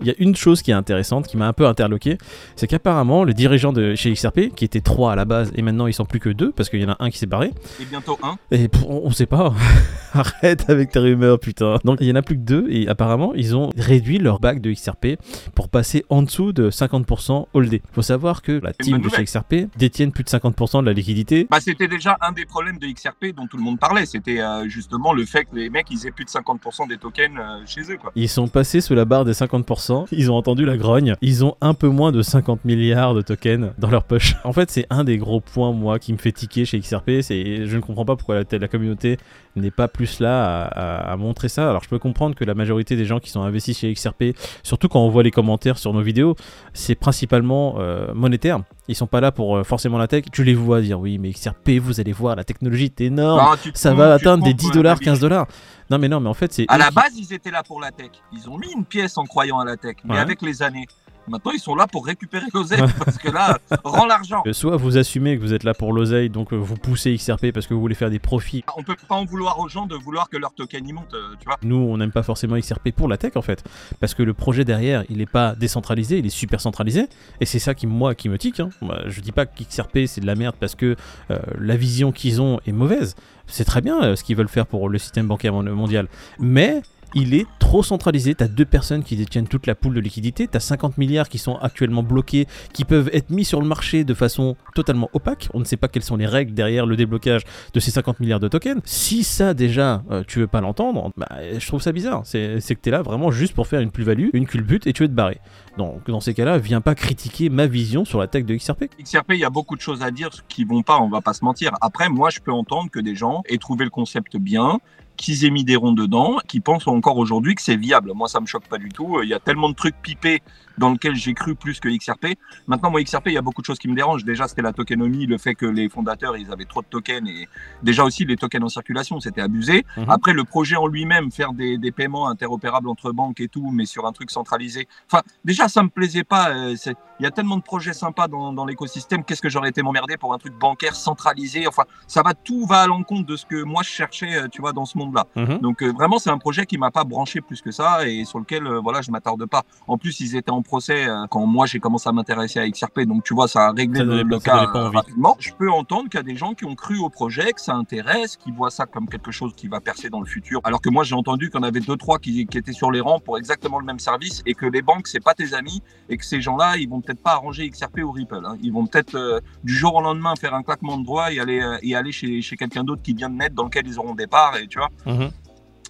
Il 0.00 0.06
y 0.06 0.10
a 0.10 0.14
une 0.18 0.36
chose 0.36 0.62
qui 0.62 0.70
est 0.70 0.74
intéressante, 0.74 1.26
qui 1.26 1.36
m'a 1.36 1.46
un 1.46 1.52
peu 1.52 1.66
interloqué, 1.66 2.18
c'est 2.56 2.66
qu'apparemment 2.66 3.24
le 3.24 3.34
dirigeant 3.34 3.72
de 3.72 3.94
chez 3.94 4.12
XRP, 4.12 4.54
qui 4.54 4.64
était 4.64 4.80
3 4.80 5.12
à 5.12 5.16
la 5.16 5.24
base, 5.24 5.52
et 5.54 5.62
maintenant 5.62 5.86
ils 5.86 5.94
sont 5.94 6.04
plus 6.04 6.20
que 6.20 6.30
2, 6.30 6.52
parce 6.52 6.68
qu'il 6.68 6.80
y 6.80 6.84
en 6.84 6.90
a 6.90 6.96
un 7.00 7.10
qui 7.10 7.18
s'est 7.18 7.26
barré, 7.26 7.52
et 7.80 7.84
bientôt 7.84 8.18
un. 8.22 8.36
et 8.50 8.68
on, 8.86 9.02
on 9.04 9.10
sait 9.10 9.26
pas. 9.26 9.54
Arrête 10.12 10.68
avec 10.68 10.90
tes 10.90 10.98
rumeurs, 10.98 11.38
putain. 11.38 11.76
Donc 11.84 11.98
il 12.00 12.08
y 12.08 12.12
en 12.12 12.16
a 12.16 12.22
plus 12.22 12.36
que 12.36 12.42
2, 12.42 12.66
et 12.70 12.88
apparemment 12.88 13.32
ils 13.34 13.56
ont 13.56 13.70
réduit 13.76 14.18
leur 14.18 14.40
bac 14.40 14.60
de 14.60 14.72
XRP 14.72 15.16
pour 15.54 15.68
passer 15.68 16.04
en 16.08 16.22
dessous 16.22 16.52
de 16.52 16.70
50% 16.70 17.46
holdé. 17.54 17.82
Faut 17.92 18.02
savoir 18.02 18.42
que 18.42 18.52
la 18.52 18.72
team 18.72 19.00
de 19.00 19.08
chez. 19.08 19.24
XRP 19.24 19.54
détiennent 19.76 20.12
plus 20.12 20.24
de 20.24 20.28
50% 20.28 20.80
de 20.80 20.86
la 20.86 20.92
liquidité. 20.92 21.46
Bah, 21.50 21.60
c'était 21.60 21.88
déjà 21.88 22.16
un 22.20 22.32
des 22.32 22.44
problèmes 22.44 22.78
de 22.78 22.86
XRP 22.86 23.34
dont 23.36 23.46
tout 23.46 23.56
le 23.56 23.62
monde 23.62 23.78
parlait. 23.78 24.06
C'était 24.06 24.40
euh, 24.40 24.68
justement 24.68 25.12
le 25.12 25.24
fait 25.24 25.44
que 25.44 25.54
les 25.54 25.70
mecs, 25.70 25.86
ils 25.90 26.06
aient 26.06 26.10
plus 26.10 26.24
de 26.24 26.30
50% 26.30 26.88
des 26.88 26.98
tokens 26.98 27.38
euh, 27.38 27.60
chez 27.66 27.82
eux, 27.92 27.96
quoi. 27.96 28.12
Ils 28.14 28.28
sont 28.28 28.48
passés 28.48 28.80
sous 28.80 28.94
la 28.94 29.04
barre 29.04 29.24
des 29.24 29.32
50%, 29.32 29.89
ils 30.12 30.30
ont 30.30 30.36
entendu 30.36 30.64
la 30.64 30.76
grogne, 30.76 31.14
ils 31.22 31.44
ont 31.44 31.56
un 31.60 31.74
peu 31.74 31.88
moins 31.88 32.12
de 32.12 32.22
50 32.22 32.64
milliards 32.64 33.14
de 33.14 33.22
tokens 33.22 33.72
dans 33.78 33.90
leur 33.90 34.04
poche. 34.04 34.36
En 34.44 34.52
fait, 34.52 34.70
c'est 34.70 34.86
un 34.90 35.04
des 35.04 35.16
gros 35.16 35.40
points, 35.40 35.72
moi, 35.72 35.98
qui 35.98 36.12
me 36.12 36.18
fait 36.18 36.32
tiquer 36.32 36.64
chez 36.64 36.80
XRP, 36.80 37.20
c'est 37.22 37.66
je 37.66 37.76
ne 37.76 37.80
comprends 37.80 38.04
pas 38.04 38.16
pourquoi 38.16 38.36
la, 38.36 38.58
la 38.58 38.68
communauté 38.68 39.16
n'est 39.56 39.70
pas 39.70 39.88
plus 39.88 40.20
là 40.20 40.64
à, 40.64 41.16
montrer 41.16 41.48
ça. 41.48 41.68
Alors, 41.68 41.82
je 41.82 41.88
peux 41.88 41.98
comprendre 41.98 42.34
que 42.34 42.44
la 42.44 42.54
majorité 42.54 42.96
des 42.96 43.04
gens 43.04 43.20
qui 43.20 43.30
sont 43.30 43.42
investis 43.42 43.78
chez 43.78 43.92
XRP, 43.92 44.36
surtout 44.62 44.88
quand 44.88 45.00
on 45.00 45.08
voit 45.08 45.22
les 45.22 45.30
commentaires 45.30 45.78
sur 45.78 45.92
nos 45.92 46.02
vidéos, 46.02 46.36
c'est 46.72 46.94
principalement 46.94 47.76
euh, 47.78 48.12
monétaire. 48.14 48.60
Ils 48.90 48.96
sont 48.96 49.06
pas 49.06 49.20
là 49.20 49.30
pour 49.30 49.56
euh, 49.56 49.62
forcément 49.62 49.98
la 49.98 50.08
tech. 50.08 50.24
Tu 50.32 50.42
les 50.42 50.52
vois 50.54 50.80
dire 50.80 50.98
oui, 50.98 51.16
mais 51.18 51.30
XRP, 51.32 51.78
vous 51.80 52.00
allez 52.00 52.12
voir, 52.12 52.34
la 52.34 52.42
technologie 52.44 52.86
est 52.86 53.00
énorme. 53.02 53.40
Non, 53.40 53.56
te 53.56 53.78
Ça 53.78 53.94
va 53.94 54.14
atteindre 54.14 54.42
des 54.42 54.50
trompes, 54.50 54.60
10 54.60 54.66
euh, 54.70 54.72
dollars, 54.74 54.94
David. 54.96 55.04
15 55.06 55.20
dollars. 55.20 55.46
Non, 55.90 55.98
mais 55.98 56.08
non, 56.08 56.18
mais 56.20 56.28
en 56.28 56.34
fait, 56.34 56.52
c'est. 56.52 56.64
À 56.68 56.76
la 56.76 56.88
qui- 56.88 56.94
base, 56.94 57.12
ils 57.16 57.32
étaient 57.32 57.50
là 57.52 57.62
pour 57.62 57.80
la 57.80 57.92
tech. 57.92 58.10
Ils 58.32 58.48
ont 58.50 58.58
mis 58.58 58.70
une 58.72 58.84
pièce 58.84 59.16
en 59.16 59.24
croyant 59.24 59.58
à 59.60 59.64
la 59.64 59.76
tech. 59.76 59.96
Mais 60.04 60.14
Ouais. 60.14 60.20
avec 60.20 60.42
les 60.42 60.62
années, 60.62 60.86
maintenant, 61.28 61.52
ils 61.52 61.60
sont 61.60 61.74
là 61.74 61.86
pour 61.86 62.06
récupérer 62.06 62.46
l'oseille. 62.52 62.82
parce 63.04 63.18
que 63.18 63.30
là, 63.30 63.58
rends 63.84 64.06
l'argent. 64.06 64.42
Soit 64.52 64.76
vous 64.76 64.98
assumez 64.98 65.36
que 65.36 65.42
vous 65.42 65.52
êtes 65.54 65.64
là 65.64 65.74
pour 65.74 65.92
l'oseille, 65.92 66.30
donc 66.30 66.52
euh, 66.52 66.56
vous 66.56 66.76
poussez 66.76 67.14
XRP 67.16 67.52
parce 67.52 67.66
que 67.66 67.74
vous 67.74 67.80
voulez 67.80 67.94
faire 67.94 68.10
des 68.10 68.18
profits. 68.18 68.64
On 68.76 68.82
peut 68.82 68.96
pas 69.08 69.14
en 69.14 69.24
vouloir 69.24 69.58
aux 69.58 69.68
gens 69.68 69.86
de 69.86 69.94
vouloir 69.96 70.28
que 70.28 70.36
leur 70.36 70.52
token 70.52 70.86
y 70.86 70.92
monte, 70.92 71.14
euh, 71.14 71.34
tu 71.38 71.46
vois. 71.46 71.56
Nous, 71.62 71.76
on 71.76 71.96
n'aime 71.98 72.12
pas 72.12 72.22
forcément 72.22 72.56
XRP 72.58 72.90
pour 72.92 73.08
la 73.08 73.16
tech 73.16 73.32
en 73.36 73.42
fait, 73.42 73.62
parce 74.00 74.14
que 74.14 74.22
le 74.22 74.34
projet 74.34 74.64
derrière, 74.64 75.04
il 75.08 75.18
n'est 75.18 75.26
pas 75.26 75.54
décentralisé, 75.54 76.18
il 76.18 76.26
est 76.26 76.30
super 76.30 76.60
centralisé, 76.60 77.06
et 77.40 77.46
c'est 77.46 77.58
ça 77.58 77.74
qui 77.74 77.86
moi 77.86 78.14
qui 78.14 78.28
me 78.28 78.38
tique. 78.38 78.60
Hein. 78.60 78.70
Je 79.06 79.20
dis 79.20 79.32
pas 79.32 79.46
que 79.46 79.62
XRP 79.62 80.06
c'est 80.06 80.20
de 80.20 80.26
la 80.26 80.34
merde 80.34 80.56
parce 80.58 80.74
que 80.74 80.96
euh, 81.30 81.38
la 81.58 81.76
vision 81.76 82.12
qu'ils 82.12 82.40
ont 82.40 82.60
est 82.66 82.72
mauvaise. 82.72 83.14
C'est 83.46 83.64
très 83.64 83.80
bien 83.80 84.02
euh, 84.02 84.16
ce 84.16 84.22
qu'ils 84.24 84.36
veulent 84.36 84.48
faire 84.48 84.66
pour 84.66 84.88
le 84.88 84.98
système 84.98 85.26
bancaire 85.26 85.52
mon- 85.52 85.62
mondial, 85.74 86.06
mais 86.38 86.82
il 87.14 87.34
est 87.34 87.46
trop 87.58 87.82
centralisé. 87.82 88.34
T'as 88.34 88.48
deux 88.48 88.64
personnes 88.64 89.02
qui 89.02 89.16
détiennent 89.16 89.46
toute 89.46 89.66
la 89.66 89.74
poule 89.74 89.94
de 89.94 90.00
liquidité. 90.00 90.48
T'as 90.48 90.60
50 90.60 90.98
milliards 90.98 91.28
qui 91.28 91.38
sont 91.38 91.56
actuellement 91.56 92.02
bloqués, 92.02 92.46
qui 92.72 92.84
peuvent 92.84 93.10
être 93.12 93.30
mis 93.30 93.44
sur 93.44 93.60
le 93.60 93.66
marché 93.66 94.04
de 94.04 94.14
façon 94.14 94.56
totalement 94.74 95.10
opaque. 95.12 95.48
On 95.54 95.60
ne 95.60 95.64
sait 95.64 95.76
pas 95.76 95.88
quelles 95.88 96.02
sont 96.02 96.16
les 96.16 96.26
règles 96.26 96.54
derrière 96.54 96.86
le 96.86 96.96
déblocage 96.96 97.42
de 97.72 97.80
ces 97.80 97.90
50 97.90 98.20
milliards 98.20 98.40
de 98.40 98.48
tokens. 98.48 98.80
Si 98.84 99.24
ça 99.24 99.54
déjà, 99.54 100.02
euh, 100.10 100.22
tu 100.26 100.40
veux 100.40 100.46
pas 100.46 100.60
l'entendre, 100.60 101.12
bah, 101.16 101.28
je 101.56 101.66
trouve 101.66 101.82
ça 101.82 101.92
bizarre. 101.92 102.22
C'est 102.24 102.58
que 102.60 102.80
t'es 102.80 102.90
là 102.90 103.02
vraiment 103.02 103.30
juste 103.30 103.54
pour 103.54 103.66
faire 103.66 103.80
une 103.80 103.90
plus-value, 103.90 104.28
une 104.32 104.46
culbute 104.46 104.86
et 104.86 104.92
tu 104.92 105.02
veux 105.02 105.08
te 105.08 105.14
barrer. 105.14 105.40
Donc 105.78 106.10
dans 106.10 106.20
ces 106.20 106.34
cas-là, 106.34 106.58
viens 106.58 106.80
pas 106.80 106.94
critiquer 106.94 107.48
ma 107.48 107.66
vision 107.66 108.04
sur 108.04 108.18
la 108.18 108.26
tech 108.26 108.44
de 108.44 108.54
XRP. 108.54 108.84
XRP, 109.00 109.32
il 109.34 109.40
y 109.40 109.44
a 109.44 109.50
beaucoup 109.50 109.76
de 109.76 109.80
choses 109.80 110.02
à 110.02 110.10
dire 110.10 110.30
qui 110.48 110.64
vont 110.64 110.82
pas, 110.82 110.98
on 110.98 111.08
va 111.08 111.20
pas 111.20 111.32
se 111.32 111.44
mentir. 111.44 111.72
Après, 111.80 112.08
moi, 112.08 112.30
je 112.30 112.40
peux 112.40 112.52
entendre 112.52 112.90
que 112.90 113.00
des 113.00 113.14
gens 113.14 113.42
aient 113.48 113.58
trouvé 113.58 113.84
le 113.84 113.90
concept 113.90 114.36
bien, 114.36 114.80
qu'ils 115.20 115.44
aient 115.44 115.50
mis 115.50 115.64
des 115.64 115.76
ronds 115.76 115.92
dedans, 115.92 116.38
qui 116.48 116.60
pensent 116.60 116.88
encore 116.88 117.18
aujourd'hui 117.18 117.54
que 117.54 117.60
c'est 117.62 117.76
viable. 117.76 118.12
Moi, 118.14 118.26
ça 118.26 118.40
me 118.40 118.46
choque 118.46 118.66
pas 118.66 118.78
du 118.78 118.88
tout. 118.88 119.20
Il 119.22 119.28
y 119.28 119.34
a 119.34 119.38
tellement 119.38 119.68
de 119.68 119.74
trucs 119.74 119.94
pipés 120.00 120.40
dans 120.78 120.90
lesquels 120.90 121.14
j'ai 121.14 121.34
cru 121.34 121.54
plus 121.54 121.78
que 121.78 121.90
XRP. 121.90 122.38
Maintenant, 122.66 122.90
moi, 122.90 123.02
XRP, 123.02 123.26
il 123.26 123.34
y 123.34 123.36
a 123.36 123.42
beaucoup 123.42 123.60
de 123.60 123.66
choses 123.66 123.78
qui 123.78 123.86
me 123.86 123.94
dérangent. 123.94 124.24
Déjà, 124.24 124.48
c'était 124.48 124.62
la 124.62 124.72
tokenomie, 124.72 125.26
le 125.26 125.36
fait 125.36 125.54
que 125.54 125.66
les 125.66 125.90
fondateurs, 125.90 126.38
ils 126.38 126.50
avaient 126.50 126.64
trop 126.64 126.80
de 126.80 126.86
tokens 126.86 127.28
et 127.28 127.48
déjà 127.82 128.02
aussi 128.02 128.24
les 128.24 128.36
tokens 128.36 128.64
en 128.64 128.68
circulation, 128.70 129.20
c'était 129.20 129.42
abusé. 129.42 129.84
Mhm. 129.98 130.06
Après, 130.08 130.32
le 130.32 130.44
projet 130.44 130.76
en 130.76 130.86
lui-même, 130.86 131.30
faire 131.30 131.52
des, 131.52 131.76
des 131.76 131.92
paiements 131.92 132.28
interopérables 132.28 132.88
entre 132.88 133.12
banques 133.12 133.40
et 133.40 133.48
tout, 133.48 133.70
mais 133.70 133.84
sur 133.84 134.06
un 134.06 134.12
truc 134.12 134.30
centralisé. 134.30 134.88
Enfin, 135.12 135.22
déjà, 135.44 135.68
ça 135.68 135.82
me 135.82 135.90
plaisait 135.90 136.24
pas. 136.24 136.48
euh, 136.50 136.74
Il 137.20 137.24
y 137.24 137.26
a 137.26 137.30
tellement 137.30 137.58
de 137.58 137.62
projets 137.62 137.92
sympas 137.92 138.28
dans, 138.28 138.54
dans 138.54 138.64
l'écosystème. 138.64 139.22
Qu'est-ce 139.24 139.42
que 139.42 139.50
j'aurais 139.50 139.68
été 139.68 139.82
m'emmerder 139.82 140.16
pour 140.16 140.32
un 140.32 140.38
truc 140.38 140.54
bancaire 140.54 140.94
centralisé? 140.96 141.66
Enfin, 141.66 141.84
ça 142.06 142.22
va 142.22 142.32
tout 142.32 142.64
va 142.64 142.82
à 142.82 142.86
l'encontre 142.86 143.26
de 143.26 143.36
ce 143.36 143.44
que 143.44 143.62
moi 143.64 143.82
je 143.82 143.90
cherchais, 143.90 144.34
euh, 144.34 144.48
tu 144.48 144.62
vois, 144.62 144.72
dans 144.72 144.86
ce 144.86 144.96
monde-là. 145.10 145.26
Mhm. 145.36 145.58
Donc 145.58 145.82
euh, 145.82 145.92
vraiment, 145.92 146.18
c'est 146.18 146.30
un 146.30 146.38
projet 146.38 146.66
qui 146.66 146.78
m'a 146.78 146.90
pas 146.90 147.04
branché 147.04 147.40
plus 147.40 147.60
que 147.62 147.70
ça 147.70 148.06
et 148.08 148.24
sur 148.24 148.38
lequel, 148.38 148.66
euh, 148.66 148.80
voilà, 148.80 149.02
je 149.02 149.10
m'attarde 149.10 149.44
pas. 149.46 149.62
En 149.86 149.98
plus, 149.98 150.20
ils 150.20 150.36
étaient 150.36 150.50
en 150.50 150.62
procès 150.62 151.08
euh, 151.08 151.26
quand 151.30 151.44
moi 151.46 151.66
j'ai 151.66 151.78
commencé 151.80 152.08
à 152.08 152.12
m'intéresser 152.12 152.58
à 152.58 152.68
XRP. 152.68 153.00
Donc 153.02 153.24
tu 153.24 153.34
vois, 153.34 153.48
ça 153.48 153.66
a 153.68 153.72
réglé 153.72 153.98
Ça 153.98 154.04
le, 154.04 154.22
le 154.22 154.38
cas 154.38 154.70
euh, 154.74 154.88
rapidement. 154.88 155.36
Je 155.38 155.52
peux 155.52 155.70
entendre 155.70 156.08
qu'il 156.08 156.18
y 156.18 156.20
a 156.20 156.24
des 156.24 156.36
gens 156.36 156.54
qui 156.54 156.64
ont 156.64 156.74
cru 156.74 156.98
au 156.98 157.08
projet, 157.08 157.52
que 157.52 157.60
ça 157.60 157.74
intéresse, 157.74 158.36
qui 158.36 158.50
voient 158.50 158.70
ça 158.70 158.86
comme 158.86 159.08
quelque 159.08 159.30
chose 159.30 159.52
qui 159.54 159.68
va 159.68 159.80
percer 159.80 160.10
dans 160.10 160.20
le 160.20 160.26
futur. 160.26 160.60
Alors 160.64 160.80
que 160.80 160.88
moi, 160.90 161.04
j'ai 161.04 161.14
entendu 161.14 161.50
en 161.54 161.62
avait 161.62 161.80
deux 161.80 161.96
trois 161.96 162.18
qui, 162.18 162.46
qui 162.46 162.58
étaient 162.58 162.72
sur 162.72 162.90
les 162.90 163.00
rangs 163.00 163.20
pour 163.20 163.36
exactement 163.36 163.78
le 163.78 163.84
même 163.84 163.98
service 163.98 164.42
et 164.46 164.54
que 164.54 164.66
les 164.66 164.82
banques 164.82 165.06
c'est 165.08 165.22
pas 165.22 165.34
tes 165.34 165.52
amis 165.54 165.82
et 166.08 166.16
que 166.16 166.24
ces 166.24 166.40
gens-là, 166.40 166.76
ils 166.78 166.88
vont 166.88 167.00
peut-être 167.00 167.22
pas 167.22 167.32
arranger 167.32 167.68
XRP 167.68 167.98
ou 168.04 168.10
Ripple. 168.12 168.40
hein. 168.44 168.56
Ils 168.62 168.72
vont 168.72 168.86
peut-être 168.86 169.14
euh, 169.16 169.40
du 169.64 169.74
jour 169.74 169.94
au 169.94 170.00
lendemain 170.00 170.34
faire 170.36 170.54
un 170.54 170.62
claquement 170.62 170.96
de 170.96 171.04
doigts 171.04 171.32
et 171.32 171.40
aller 171.40 171.60
euh, 171.60 171.76
et 171.82 171.94
aller 171.96 172.12
chez, 172.12 172.40
chez 172.40 172.56
quelqu'un 172.56 172.84
d'autre 172.84 173.02
qui 173.02 173.14
vient 173.14 173.28
de 173.30 173.36
naître 173.36 173.54
dans 173.54 173.64
lequel 173.64 173.86
ils 173.86 173.98
auront 173.98 174.14
des 174.14 174.26
parts 174.26 174.56
et 174.56 174.66
tu 174.68 174.78
vois 174.78 174.88
Mhm. 175.06 175.30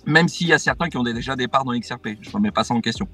même 0.07 0.29
s'il 0.29 0.47
y 0.49 0.53
a 0.53 0.59
certains 0.59 0.89
qui 0.89 0.97
ont 0.97 1.03
déjà 1.03 1.37
des 1.37 1.47
parts 1.49 1.65
dans 1.65 1.73
XRP. 1.79 2.17
Je 2.21 2.29
ne 2.31 2.35
remets 2.35 2.51
pas 2.51 2.65
ça 2.65 2.75
en 2.75 2.81
question. 2.81 3.07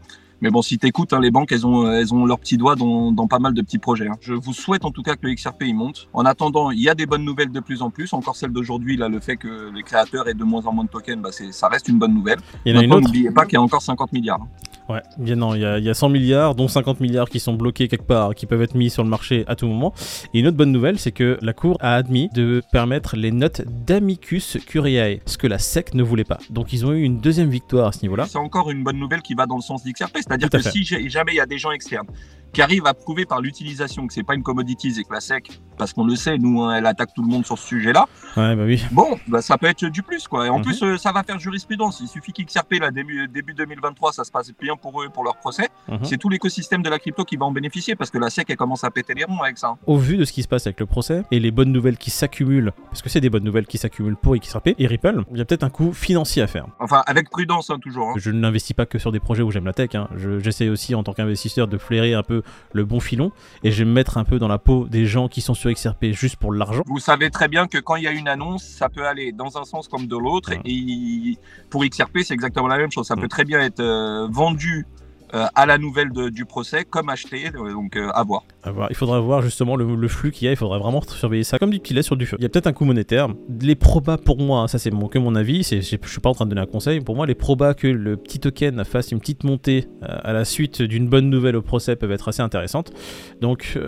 Mais 0.43 0.51
bon, 0.51 0.61
si 0.61 0.79
tu 0.79 0.87
écoutes, 0.87 1.15
les 1.15 1.31
banques, 1.31 1.51
elles 1.51 1.67
ont, 1.67 1.91
elles 1.91 2.13
ont 2.13 2.27
leurs 2.27 2.39
petits 2.39 2.59
doigts 2.59 2.77
dans, 2.77 3.11
dans 3.11 3.27
pas 3.27 3.39
mal 3.39 3.55
de 3.55 3.63
petits 3.63 3.79
projets. 3.79 4.07
hein. 4.07 4.17
Je 4.21 4.35
vous 4.35 4.53
souhaite 4.53 4.85
en 4.85 4.91
tout 4.91 5.03
cas 5.03 5.17
que 5.17 5.27
le 5.27 5.33
XRP 5.35 5.63
il 5.63 5.75
monte. 5.75 6.09
En 6.13 6.27
attendant, 6.27 6.71
il 6.71 6.79
y 6.81 6.91
a 6.91 6.95
des 6.95 7.07
bonnes 7.07 7.25
nouvelles 7.25 7.51
de 7.51 7.61
plus 7.61 7.81
en 7.81 7.89
plus. 7.91 8.13
Encore 8.13 8.37
celle 8.37 8.51
d'aujourd'hui, 8.53 8.99
là, 8.99 9.09
le 9.09 9.19
fait 9.19 9.37
que 9.39 9.71
les 9.75 9.83
créateurs 9.83 10.29
aient 10.29 10.35
de 10.35 10.45
moins 10.45 10.67
en 10.67 10.73
moins 10.75 10.85
de 10.85 10.91
tokens, 10.91 11.23
bah, 11.23 11.31
ça 11.33 11.69
reste 11.69 11.89
une 11.89 11.99
bonne 11.99 12.13
nouvelle. 12.15 12.39
Il 12.67 12.73
y 12.73 12.77
en 12.77 12.81
a 12.81 12.83
une 12.85 12.89
Maintenant, 12.91 12.97
autre. 12.99 13.07
n'oubliez 13.07 13.31
pas 13.31 13.45
qu'il 13.47 13.55
y 13.55 13.57
a 13.57 13.63
encore 13.63 13.81
50 13.81 14.13
milliards. 14.13 14.47
Ouais, 14.89 15.03
bien 15.19 15.35
non, 15.35 15.55
il 15.57 15.63
y, 15.63 15.65
a- 15.65 15.79
il 15.79 15.85
y 15.85 15.91
a 15.91 15.95
100 15.95 16.09
milliards, 16.11 16.55
dont 16.55 16.69
50 16.69 17.01
milliards 17.01 17.29
qui 17.29 17.41
sont 17.41 17.55
bloqués 17.55 17.89
quelque 17.89 18.05
part, 18.07 18.35
qui 18.37 18.47
peuvent 18.47 18.63
être 18.63 18.77
mis 18.77 18.89
sur 18.89 19.03
le 19.03 19.11
marché 19.11 19.45
à 19.49 19.57
tout 19.57 19.67
moment. 19.67 19.93
Et 20.33 20.39
une 20.39 20.47
autre 20.47 20.57
bonne 20.57 20.71
nouvelle, 20.71 20.99
c'est 20.99 21.11
que 21.11 21.39
la 21.43 21.53
Cour 21.53 21.77
a 21.81 21.95
admis 21.97 22.29
de 22.35 22.63
permettre 22.71 23.17
les 23.17 23.33
notes 23.33 23.63
d'amicus 23.85 24.59
curiae, 24.67 25.21
ce 25.27 25.39
que 25.39 25.47
la 25.49 25.59
SEC 25.59 25.95
ne 25.95 26.03
voulait 26.05 26.23
pas. 26.25 26.39
Donc 26.51 26.73
ils 26.73 26.87
ont 26.87 26.93
eu 26.93 27.03
une 27.03 27.19
deuxième 27.21 27.51
victoire 27.51 27.89
à 27.89 27.93
ce 27.93 28.03
niveau-là. 28.03 28.27
C'est 28.29 28.39
encore 28.39 28.71
une 28.71 28.85
bonne 28.85 28.99
nouvelle 28.99 29.23
qui 29.23 29.35
va 29.35 29.47
dans 29.47 29.57
le 29.57 29.63
sens 29.63 29.83
d'XRP. 29.83 30.19
C'est-à 30.19 30.37
dire 30.37 30.49
Tout 30.51 30.57
à 30.57 30.61
que 30.61 30.65
fait. 30.65 30.71
si 30.71 30.85
jamais 31.09 31.33
il 31.33 31.37
y 31.37 31.41
a 31.41 31.47
des 31.47 31.59
gens 31.59 31.73
externes 31.73 32.07
qui 32.57 32.63
arrive 32.63 32.87
à 32.87 32.95
prouver 32.95 33.27
par 33.27 33.43
l'utilisation 33.43 34.07
que 34.07 34.15
c'est 34.15 34.23
pas 34.23 34.35
une 34.35 34.43
commodity 34.43 34.89
et 34.99 35.05
que 35.05 35.13
la 35.13 35.21
SEC, 35.21 35.61
parce 35.77 35.93
qu'on 35.93 36.07
le 36.07 36.17
sait, 36.17 36.39
nous, 36.39 36.63
hein, 36.63 36.77
elle 36.77 36.87
attaque 36.87 37.11
tout 37.15 37.23
le 37.23 37.29
monde 37.29 37.45
sur 37.45 37.59
ce 37.59 37.67
sujet-là. 37.69 38.07
Ouais, 38.35 38.57
bah 38.57 38.63
oui. 38.65 38.83
Bon, 38.93 39.19
bah, 39.29 39.43
ça 39.43 39.59
peut 39.59 39.67
être 39.67 39.85
du 39.85 40.03
plus, 40.03 40.27
quoi. 40.27 40.47
Et 40.47 40.49
en 40.49 40.57
Mhm. 40.59 40.65
plus, 40.65 40.83
euh, 40.83 40.97
ça 40.97 41.13
va 41.13 41.23
faire 41.23 41.39
jurisprudence. 41.39 42.01
Il 42.01 42.09
suffit 42.09 42.33
qu'XRP, 42.33 42.79
là, 42.81 42.91
début, 42.91 43.29
début 43.29 43.53
2023, 43.53 44.13
ça 44.15 44.25
se 44.25 44.31
passe 44.31 44.51
bien 44.59 44.75
pour 44.75 45.03
eux, 45.03 45.11
pour 45.11 45.23
leur 45.23 45.37
procès. 45.37 45.69
Mhm. 45.89 45.99
C'est 46.05 46.17
tout 46.17 46.31
l'écosystème 46.31 46.81
de 46.83 46.89
la 46.89 46.99
crypto 46.99 47.25
qui 47.25 47.37
va 47.37 47.45
en 47.45 47.53
bénéficier, 47.53 47.95
parce 47.95 48.11
que 48.11 48.17
la 48.17 48.31
SEC, 48.31 48.49
elle 48.49 48.57
commence 48.57 48.85
à 48.85 48.91
péter 48.91 49.13
les 49.13 49.25
ronds 49.25 49.43
avec 49.43 49.59
ça. 49.59 49.75
Au 49.87 49.99
vu 49.99 50.17
de 50.17 50.25
ce 50.25 50.33
qui 50.33 50.43
se 50.43 50.49
passe 50.49 50.67
avec 50.67 50.81
le 50.81 50.87
procès 50.87 51.25
et 51.31 51.39
les 51.41 51.51
bonnes 51.51 51.73
nouvelles 51.73 51.99
qui 51.99 52.11
s'accumulent, 52.11 52.73
parce 52.91 53.03
que 53.03 53.11
c'est 53.11 53.21
des 53.21 53.29
bonnes 53.29 53.45
nouvelles 53.45 53.67
qui 53.67 53.77
s'accumulent 53.77 54.17
pour 54.17 54.35
XRP 54.35 54.75
et 54.79 54.87
Ripple, 54.87 55.25
il 55.33 55.37
y 55.37 55.41
a 55.43 55.45
peut-être 55.45 55.65
un 55.65 55.71
coût 55.71 55.93
financier 55.93 56.41
à 56.43 56.47
faire. 56.47 56.67
Enfin, 56.81 57.03
avec 57.07 57.29
prudence, 57.29 57.69
hein, 57.69 57.79
toujours. 57.79 58.09
hein. 58.09 58.15
Je 58.17 58.31
n'investis 58.31 58.75
pas 58.75 58.87
que 58.87 58.99
sur 58.99 59.13
des 59.13 59.21
projets 59.21 59.43
où 59.43 59.51
j'aime 59.51 59.67
la 59.67 59.75
tech, 59.75 59.95
hein. 59.95 60.09
Je- 60.17 60.39
j'essaie 60.39 60.71
aussi 60.71 60.95
en 60.95 61.03
tant 61.03 61.13
qu'investisseur 61.13 61.69
de 61.69 61.77
flairer 61.77 62.15
un 62.15 62.23
peu 62.23 62.43
le 62.73 62.85
bon 62.85 63.01
filon 63.01 63.33
et 63.63 63.71
je 63.71 63.79
vais 63.79 63.85
me 63.89 63.93
mettre 63.95 64.19
un 64.19 64.25
peu 64.25 64.39
dans 64.39 64.49
la 64.49 64.59
peau 64.59 64.87
des 64.89 65.07
gens 65.07 65.29
qui 65.29 65.41
sont 65.41 65.55
sur 65.55 65.71
XRP 65.73 66.07
juste 66.13 66.37
pour 66.37 66.53
l'argent. 66.53 66.83
Vous 66.87 66.99
savez 66.99 67.31
très 67.31 67.49
bien 67.49 67.67
que 67.67 67.79
quand 67.79 67.97
il 67.97 68.05
y 68.05 68.09
a 68.09 68.13
une 68.13 68.29
annonce, 68.29 68.65
ça 68.65 68.89
peut 68.89 69.07
aller 69.07 69.33
dans 69.33 69.59
un 69.59 69.65
sens 69.65 69.89
comme 69.89 70.07
de 70.07 70.17
l'autre. 70.17 70.51
Ouais. 70.51 70.61
Et 70.65 71.39
pour 71.71 71.85
XRP, 71.85 72.19
c'est 72.25 72.35
exactement 72.35 72.69
la 72.69 72.79
même 72.79 72.91
chose. 72.93 73.07
Ça 73.07 73.17
Mm. 73.17 73.21
peut 73.21 73.29
très 73.29 73.45
bien 73.45 73.61
être 73.61 73.81
euh, 73.81 74.27
vendu 74.31 74.87
euh, 75.35 75.47
à 75.55 75.67
la 75.67 75.77
nouvelle 75.77 76.11
du 76.31 76.45
procès 76.45 76.85
comme 76.85 77.09
acheté. 77.09 77.47
euh, 77.55 77.73
donc, 77.73 77.97
euh, 77.97 78.09
à 78.15 78.23
voir. 78.23 78.45
À 78.63 78.71
voir. 78.71 78.89
Il 78.91 78.97
faudra 78.97 79.19
voir 79.21 79.43
justement 79.43 79.77
le, 79.77 80.09
flux 80.09 80.31
qu'il 80.31 80.47
y 80.47 80.49
a, 80.49 80.53
il 80.53 80.57
faudra 80.57 80.79
vraiment 80.79 81.03
surveiller 81.03 81.45
ça 81.45 81.59
comme 81.59 81.71
qu'il 81.79 81.99
est 81.99 82.03
sur 82.03 82.17
du 82.17 82.27
feu. 82.27 82.37
Il 82.39 82.43
y 82.43 82.47
a 82.47 82.49
peut-être 82.49 82.67
un 82.69 82.73
coût 82.73 82.85
monétaire. 82.85 83.29
Les 83.61 83.75
probas 83.75 84.19
pour 84.19 84.39
moi, 84.39 84.61
hein, 84.61 84.69
ça 84.69 84.79
c'est 84.79 84.91
mon, 84.91 85.09
que 85.09 85.19
mon 85.19 85.35
avis, 85.35 85.63
je 85.63 85.81
suis 85.81 86.21
pas 86.21 86.31
en 86.31 86.35
train 86.35 86.45
de 86.45 86.51
donner 86.51 86.61
un 86.61 86.67
conseil, 86.67 87.01
pour 87.01 87.17
moi 87.17 87.27
les 87.27 87.35
probas 87.35 87.75
que 87.75 87.89
le 87.89 88.17
petit 88.17 88.39
token 88.39 88.85
fasse 88.85 89.11
une 89.11 89.19
petite 89.19 89.45
montée 89.45 89.89
à 90.01 90.33
la 90.33 90.45
suite 90.45 90.83
d'une 90.83 91.09
bonne 91.09 91.29
nouvelle 91.29 91.57
au 91.57 91.63
procès 91.63 91.97
peuvent 91.97 92.13
être 92.13 92.29
assez 92.29 92.43
intéressantes. 92.43 92.93
Donc 93.41 93.79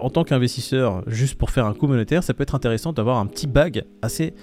en 0.00 0.10
tant 0.10 0.24
qu'investisseur, 0.24 1.02
juste 1.06 1.36
pour 1.36 1.50
faire 1.50 1.66
un 1.66 1.74
coût 1.74 1.86
monétaire, 1.86 2.22
ça 2.22 2.34
peut 2.34 2.42
être 2.42 2.54
intéressant 2.54 2.92
d'avoir 2.92 3.18
un 3.18 3.26
petit 3.26 3.46
bag 3.46 3.84
assez 4.02 4.34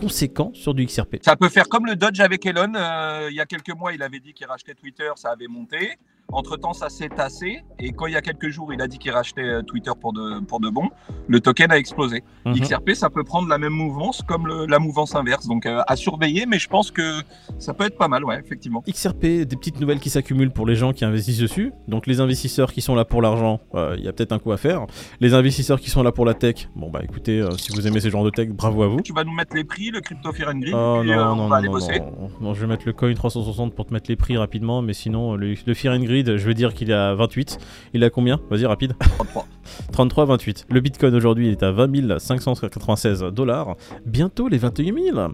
conséquent 0.00 0.50
sur 0.54 0.74
du 0.74 0.84
XRP. 0.86 1.16
Ça 1.22 1.36
peut 1.36 1.48
faire 1.48 1.68
comme 1.68 1.86
le 1.86 1.96
Dodge 1.96 2.20
avec 2.20 2.44
Elon. 2.46 2.72
euh, 2.74 3.28
il 3.30 3.36
y 3.36 3.40
a 3.40 3.46
quelques 3.46 3.74
mois, 3.74 3.92
il 3.92 4.02
avait 4.02 4.20
dit 4.20 4.32
qu'il 4.32 4.46
rachetait 4.46 4.74
Twitter, 4.74 5.10
ça 5.16 5.30
avait 5.30 5.46
monté. 5.46 5.98
Entre-temps, 6.32 6.72
ça 6.72 6.88
s'est 6.88 7.08
tassé. 7.08 7.62
Et 7.78 7.92
quand 7.92 8.06
il 8.06 8.12
y 8.12 8.16
a 8.16 8.20
quelques 8.22 8.48
jours, 8.48 8.72
il 8.72 8.80
a 8.80 8.86
dit 8.88 8.98
qu'il 8.98 9.10
rachetait 9.10 9.42
euh, 9.42 9.62
Twitter 9.62 9.90
pour 10.00 10.12
de, 10.12 10.40
pour 10.44 10.60
de 10.60 10.68
bon, 10.70 10.88
le 11.28 11.40
token 11.40 11.70
a 11.72 11.78
explosé. 11.78 12.22
Mhm. 12.46 12.54
XRP, 12.60 12.90
ça 12.94 13.10
peut 13.10 13.24
prendre 13.24 13.48
la 13.48 13.58
même 13.58 13.72
mouvance 13.72 14.22
comme 14.26 14.46
le- 14.46 14.66
la 14.66 14.78
mouvance 14.78 15.14
inverse. 15.14 15.46
Donc, 15.46 15.66
euh, 15.66 15.80
à 15.86 15.96
surveiller, 15.96 16.46
mais 16.46 16.58
je 16.58 16.68
pense 16.68 16.90
que 16.90 17.20
ça 17.58 17.74
peut 17.74 17.84
être 17.84 17.96
pas 17.98 18.08
mal, 18.08 18.24
ouais, 18.24 18.38
effectivement. 18.38 18.82
XRP, 18.88 19.44
des 19.44 19.56
petites 19.56 19.80
nouvelles 19.80 20.00
qui 20.00 20.10
s'accumulent 20.10 20.50
pour 20.52 20.66
les 20.66 20.74
gens 20.76 20.92
qui 20.92 21.04
investissent 21.04 21.38
dessus. 21.38 21.72
Donc 21.88 22.06
les 22.06 22.20
investisseurs 22.20 22.72
qui 22.72 22.80
sont 22.80 22.94
là 22.94 23.04
pour 23.04 23.22
l'argent, 23.22 23.60
euh, 23.74 23.94
il 23.98 24.04
y 24.04 24.08
a 24.08 24.12
peut-être 24.12 24.32
un 24.32 24.38
coup 24.38 24.52
à 24.52 24.56
faire. 24.56 24.86
Les 25.20 25.34
investisseurs 25.34 25.80
qui 25.80 25.90
sont 25.90 26.02
là 26.02 26.12
pour 26.12 26.24
la 26.24 26.34
tech, 26.34 26.68
bon 26.76 26.90
bah 26.90 27.00
écoutez, 27.02 27.40
euh, 27.40 27.50
si 27.56 27.72
vous 27.72 27.86
aimez 27.86 28.00
ce 28.00 28.08
genre 28.10 28.24
de 28.24 28.30
tech, 28.30 28.48
bravo 28.50 28.82
à 28.82 28.88
vous. 28.88 29.00
Tu 29.00 29.12
vas 29.12 29.24
nous 29.24 29.32
mettre 29.34 29.54
les 29.56 29.64
prix, 29.64 29.90
le 29.90 30.00
crypto 30.00 30.32
fear 30.32 30.48
and 30.50 30.58
greed, 30.60 30.74
Oh 30.74 30.98
puis, 31.02 31.10
non, 31.10 31.16
non, 31.16 31.32
on 31.32 31.36
non, 31.36 31.48
va 31.48 31.56
aller 31.56 31.66
non, 31.68 31.72
bosser. 31.74 31.98
non, 32.00 32.30
non, 32.40 32.54
je 32.54 32.60
vais 32.60 32.66
mettre 32.66 32.84
le 32.86 32.92
coin 32.92 33.12
360 33.12 33.74
pour 33.74 33.86
te 33.86 33.92
mettre 33.92 34.08
les 34.10 34.16
prix 34.16 34.36
rapidement, 34.36 34.82
mais 34.82 34.92
sinon, 34.92 35.34
le, 35.36 35.54
le 35.66 35.74
Fear 35.74 35.94
and 35.94 36.00
Je 36.26 36.46
veux 36.46 36.54
dire 36.54 36.74
qu'il 36.74 36.90
est 36.90 36.94
à 36.94 37.14
28. 37.14 37.58
Il 37.94 38.04
à 38.04 38.10
combien? 38.10 38.40
Vas-y, 38.50 38.66
rapide. 38.66 38.94
33. 38.98 39.46
33, 39.92 40.24
28. 40.26 40.66
Le 40.70 40.80
Bitcoin 40.80 41.14
aujourd'hui, 41.14 41.48
il 41.48 41.52
est 41.52 41.62
à 41.62 41.70
20 41.72 42.18
596 42.18 43.20
dollars. 43.32 43.76
Bientôt 44.06 44.48
les 44.48 44.58
21 44.58 44.94
000. 45.12 45.28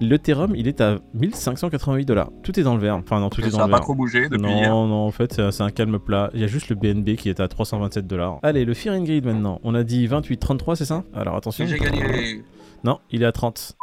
L'Ethereum, 0.00 0.54
il 0.56 0.68
est 0.68 0.80
à 0.80 0.98
1588 1.14 2.04
dollars. 2.04 2.30
Tout 2.42 2.58
est 2.58 2.62
dans 2.62 2.74
le 2.74 2.80
vert. 2.80 2.96
Enfin, 2.96 3.20
non, 3.20 3.28
tout 3.30 3.40
est 3.40 3.44
ça 3.44 3.50
dans 3.50 3.58
n'a 3.58 3.64
le 3.66 3.70
pas 3.70 3.76
vert. 3.78 3.84
trop 3.84 3.94
bougé 3.94 4.28
depuis 4.28 4.42
non, 4.42 4.56
hier. 4.56 4.70
non, 4.70 5.06
en 5.06 5.10
fait, 5.10 5.40
c'est 5.50 5.62
un 5.62 5.70
calme 5.70 5.98
plat. 5.98 6.30
Il 6.34 6.40
y 6.40 6.44
a 6.44 6.46
juste 6.46 6.68
le 6.68 6.76
BNB 6.76 7.16
qui 7.16 7.28
est 7.28 7.40
à 7.40 7.48
327 7.48 8.06
dollars. 8.06 8.38
Allez, 8.42 8.64
le 8.64 8.74
Fear 8.74 8.94
and 8.94 9.04
Grid 9.04 9.24
maintenant. 9.24 9.60
On 9.62 9.74
a 9.74 9.84
dit 9.84 10.06
28, 10.06 10.38
33, 10.38 10.76
c'est 10.76 10.84
ça? 10.84 11.04
Alors 11.14 11.36
attention. 11.36 11.66
J'ai 11.66 11.78
gagné. 11.78 12.42
Non, 12.84 12.98
il 13.10 13.22
est 13.22 13.26
à 13.26 13.32
30. 13.32 13.76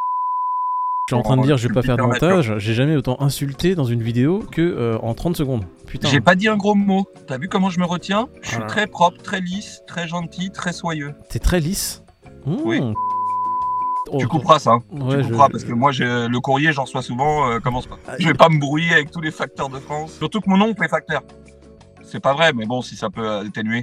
Je 1.10 1.16
suis 1.16 1.18
en 1.18 1.22
train 1.24 1.36
de 1.36 1.42
dire, 1.42 1.56
je 1.56 1.66
vais 1.66 1.74
pas 1.74 1.82
faire 1.82 1.96
de 1.96 2.02
montage. 2.02 2.54
J'ai 2.58 2.72
jamais 2.72 2.94
autant 2.94 3.20
insulté 3.20 3.74
dans 3.74 3.82
une 3.84 4.00
vidéo 4.00 4.44
que 4.52 4.60
euh, 4.62 4.96
en 5.02 5.12
30 5.12 5.36
secondes. 5.36 5.64
Putain. 5.86 6.06
J'ai 6.08 6.20
pas 6.20 6.36
dit 6.36 6.46
un 6.46 6.56
gros 6.56 6.76
mot. 6.76 7.04
T'as 7.26 7.36
vu 7.36 7.48
comment 7.48 7.68
je 7.68 7.80
me 7.80 7.84
retiens? 7.84 8.28
Je 8.42 8.46
suis 8.48 8.56
Voilà. 8.58 8.70
très 8.70 8.86
propre, 8.86 9.20
très 9.20 9.40
lisse, 9.40 9.82
très 9.88 10.06
gentil, 10.06 10.50
très 10.52 10.72
soyeux. 10.72 11.12
T'es 11.28 11.40
très 11.40 11.58
lisse? 11.58 12.04
Mmh. 12.46 12.56
Oui. 12.64 12.80
Oh, 14.12 14.18
tu 14.20 14.28
couperas 14.28 14.60
ça. 14.60 14.70
hein. 14.72 14.82
Ouais, 14.92 15.16
tu 15.16 15.22
je- 15.24 15.28
couperas 15.30 15.48
parce 15.48 15.64
que 15.64 15.72
moi, 15.72 15.90
le 15.92 16.38
courrier, 16.38 16.72
j'en 16.72 16.84
reçois 16.84 17.02
souvent. 17.02 17.50
euh, 17.50 17.58
commence 17.58 17.88
pas. 17.88 17.98
Ah, 18.06 18.12
Je 18.20 18.28
vais 18.28 18.34
pas 18.34 18.48
me 18.48 18.60
brouiller 18.60 18.92
avec 18.92 19.10
tous 19.10 19.20
les 19.20 19.32
facteurs 19.32 19.68
de 19.68 19.78
France. 19.80 20.12
Surtout 20.18 20.40
que 20.40 20.48
mon 20.48 20.60
oncle 20.62 20.80
est 20.84 20.88
facteur. 20.88 21.22
C'est 22.04 22.20
pas 22.20 22.34
vrai, 22.34 22.52
mais 22.52 22.66
bon, 22.66 22.82
si 22.82 22.94
ça 22.96 23.08
peut 23.10 23.28
atténuer. 23.28 23.78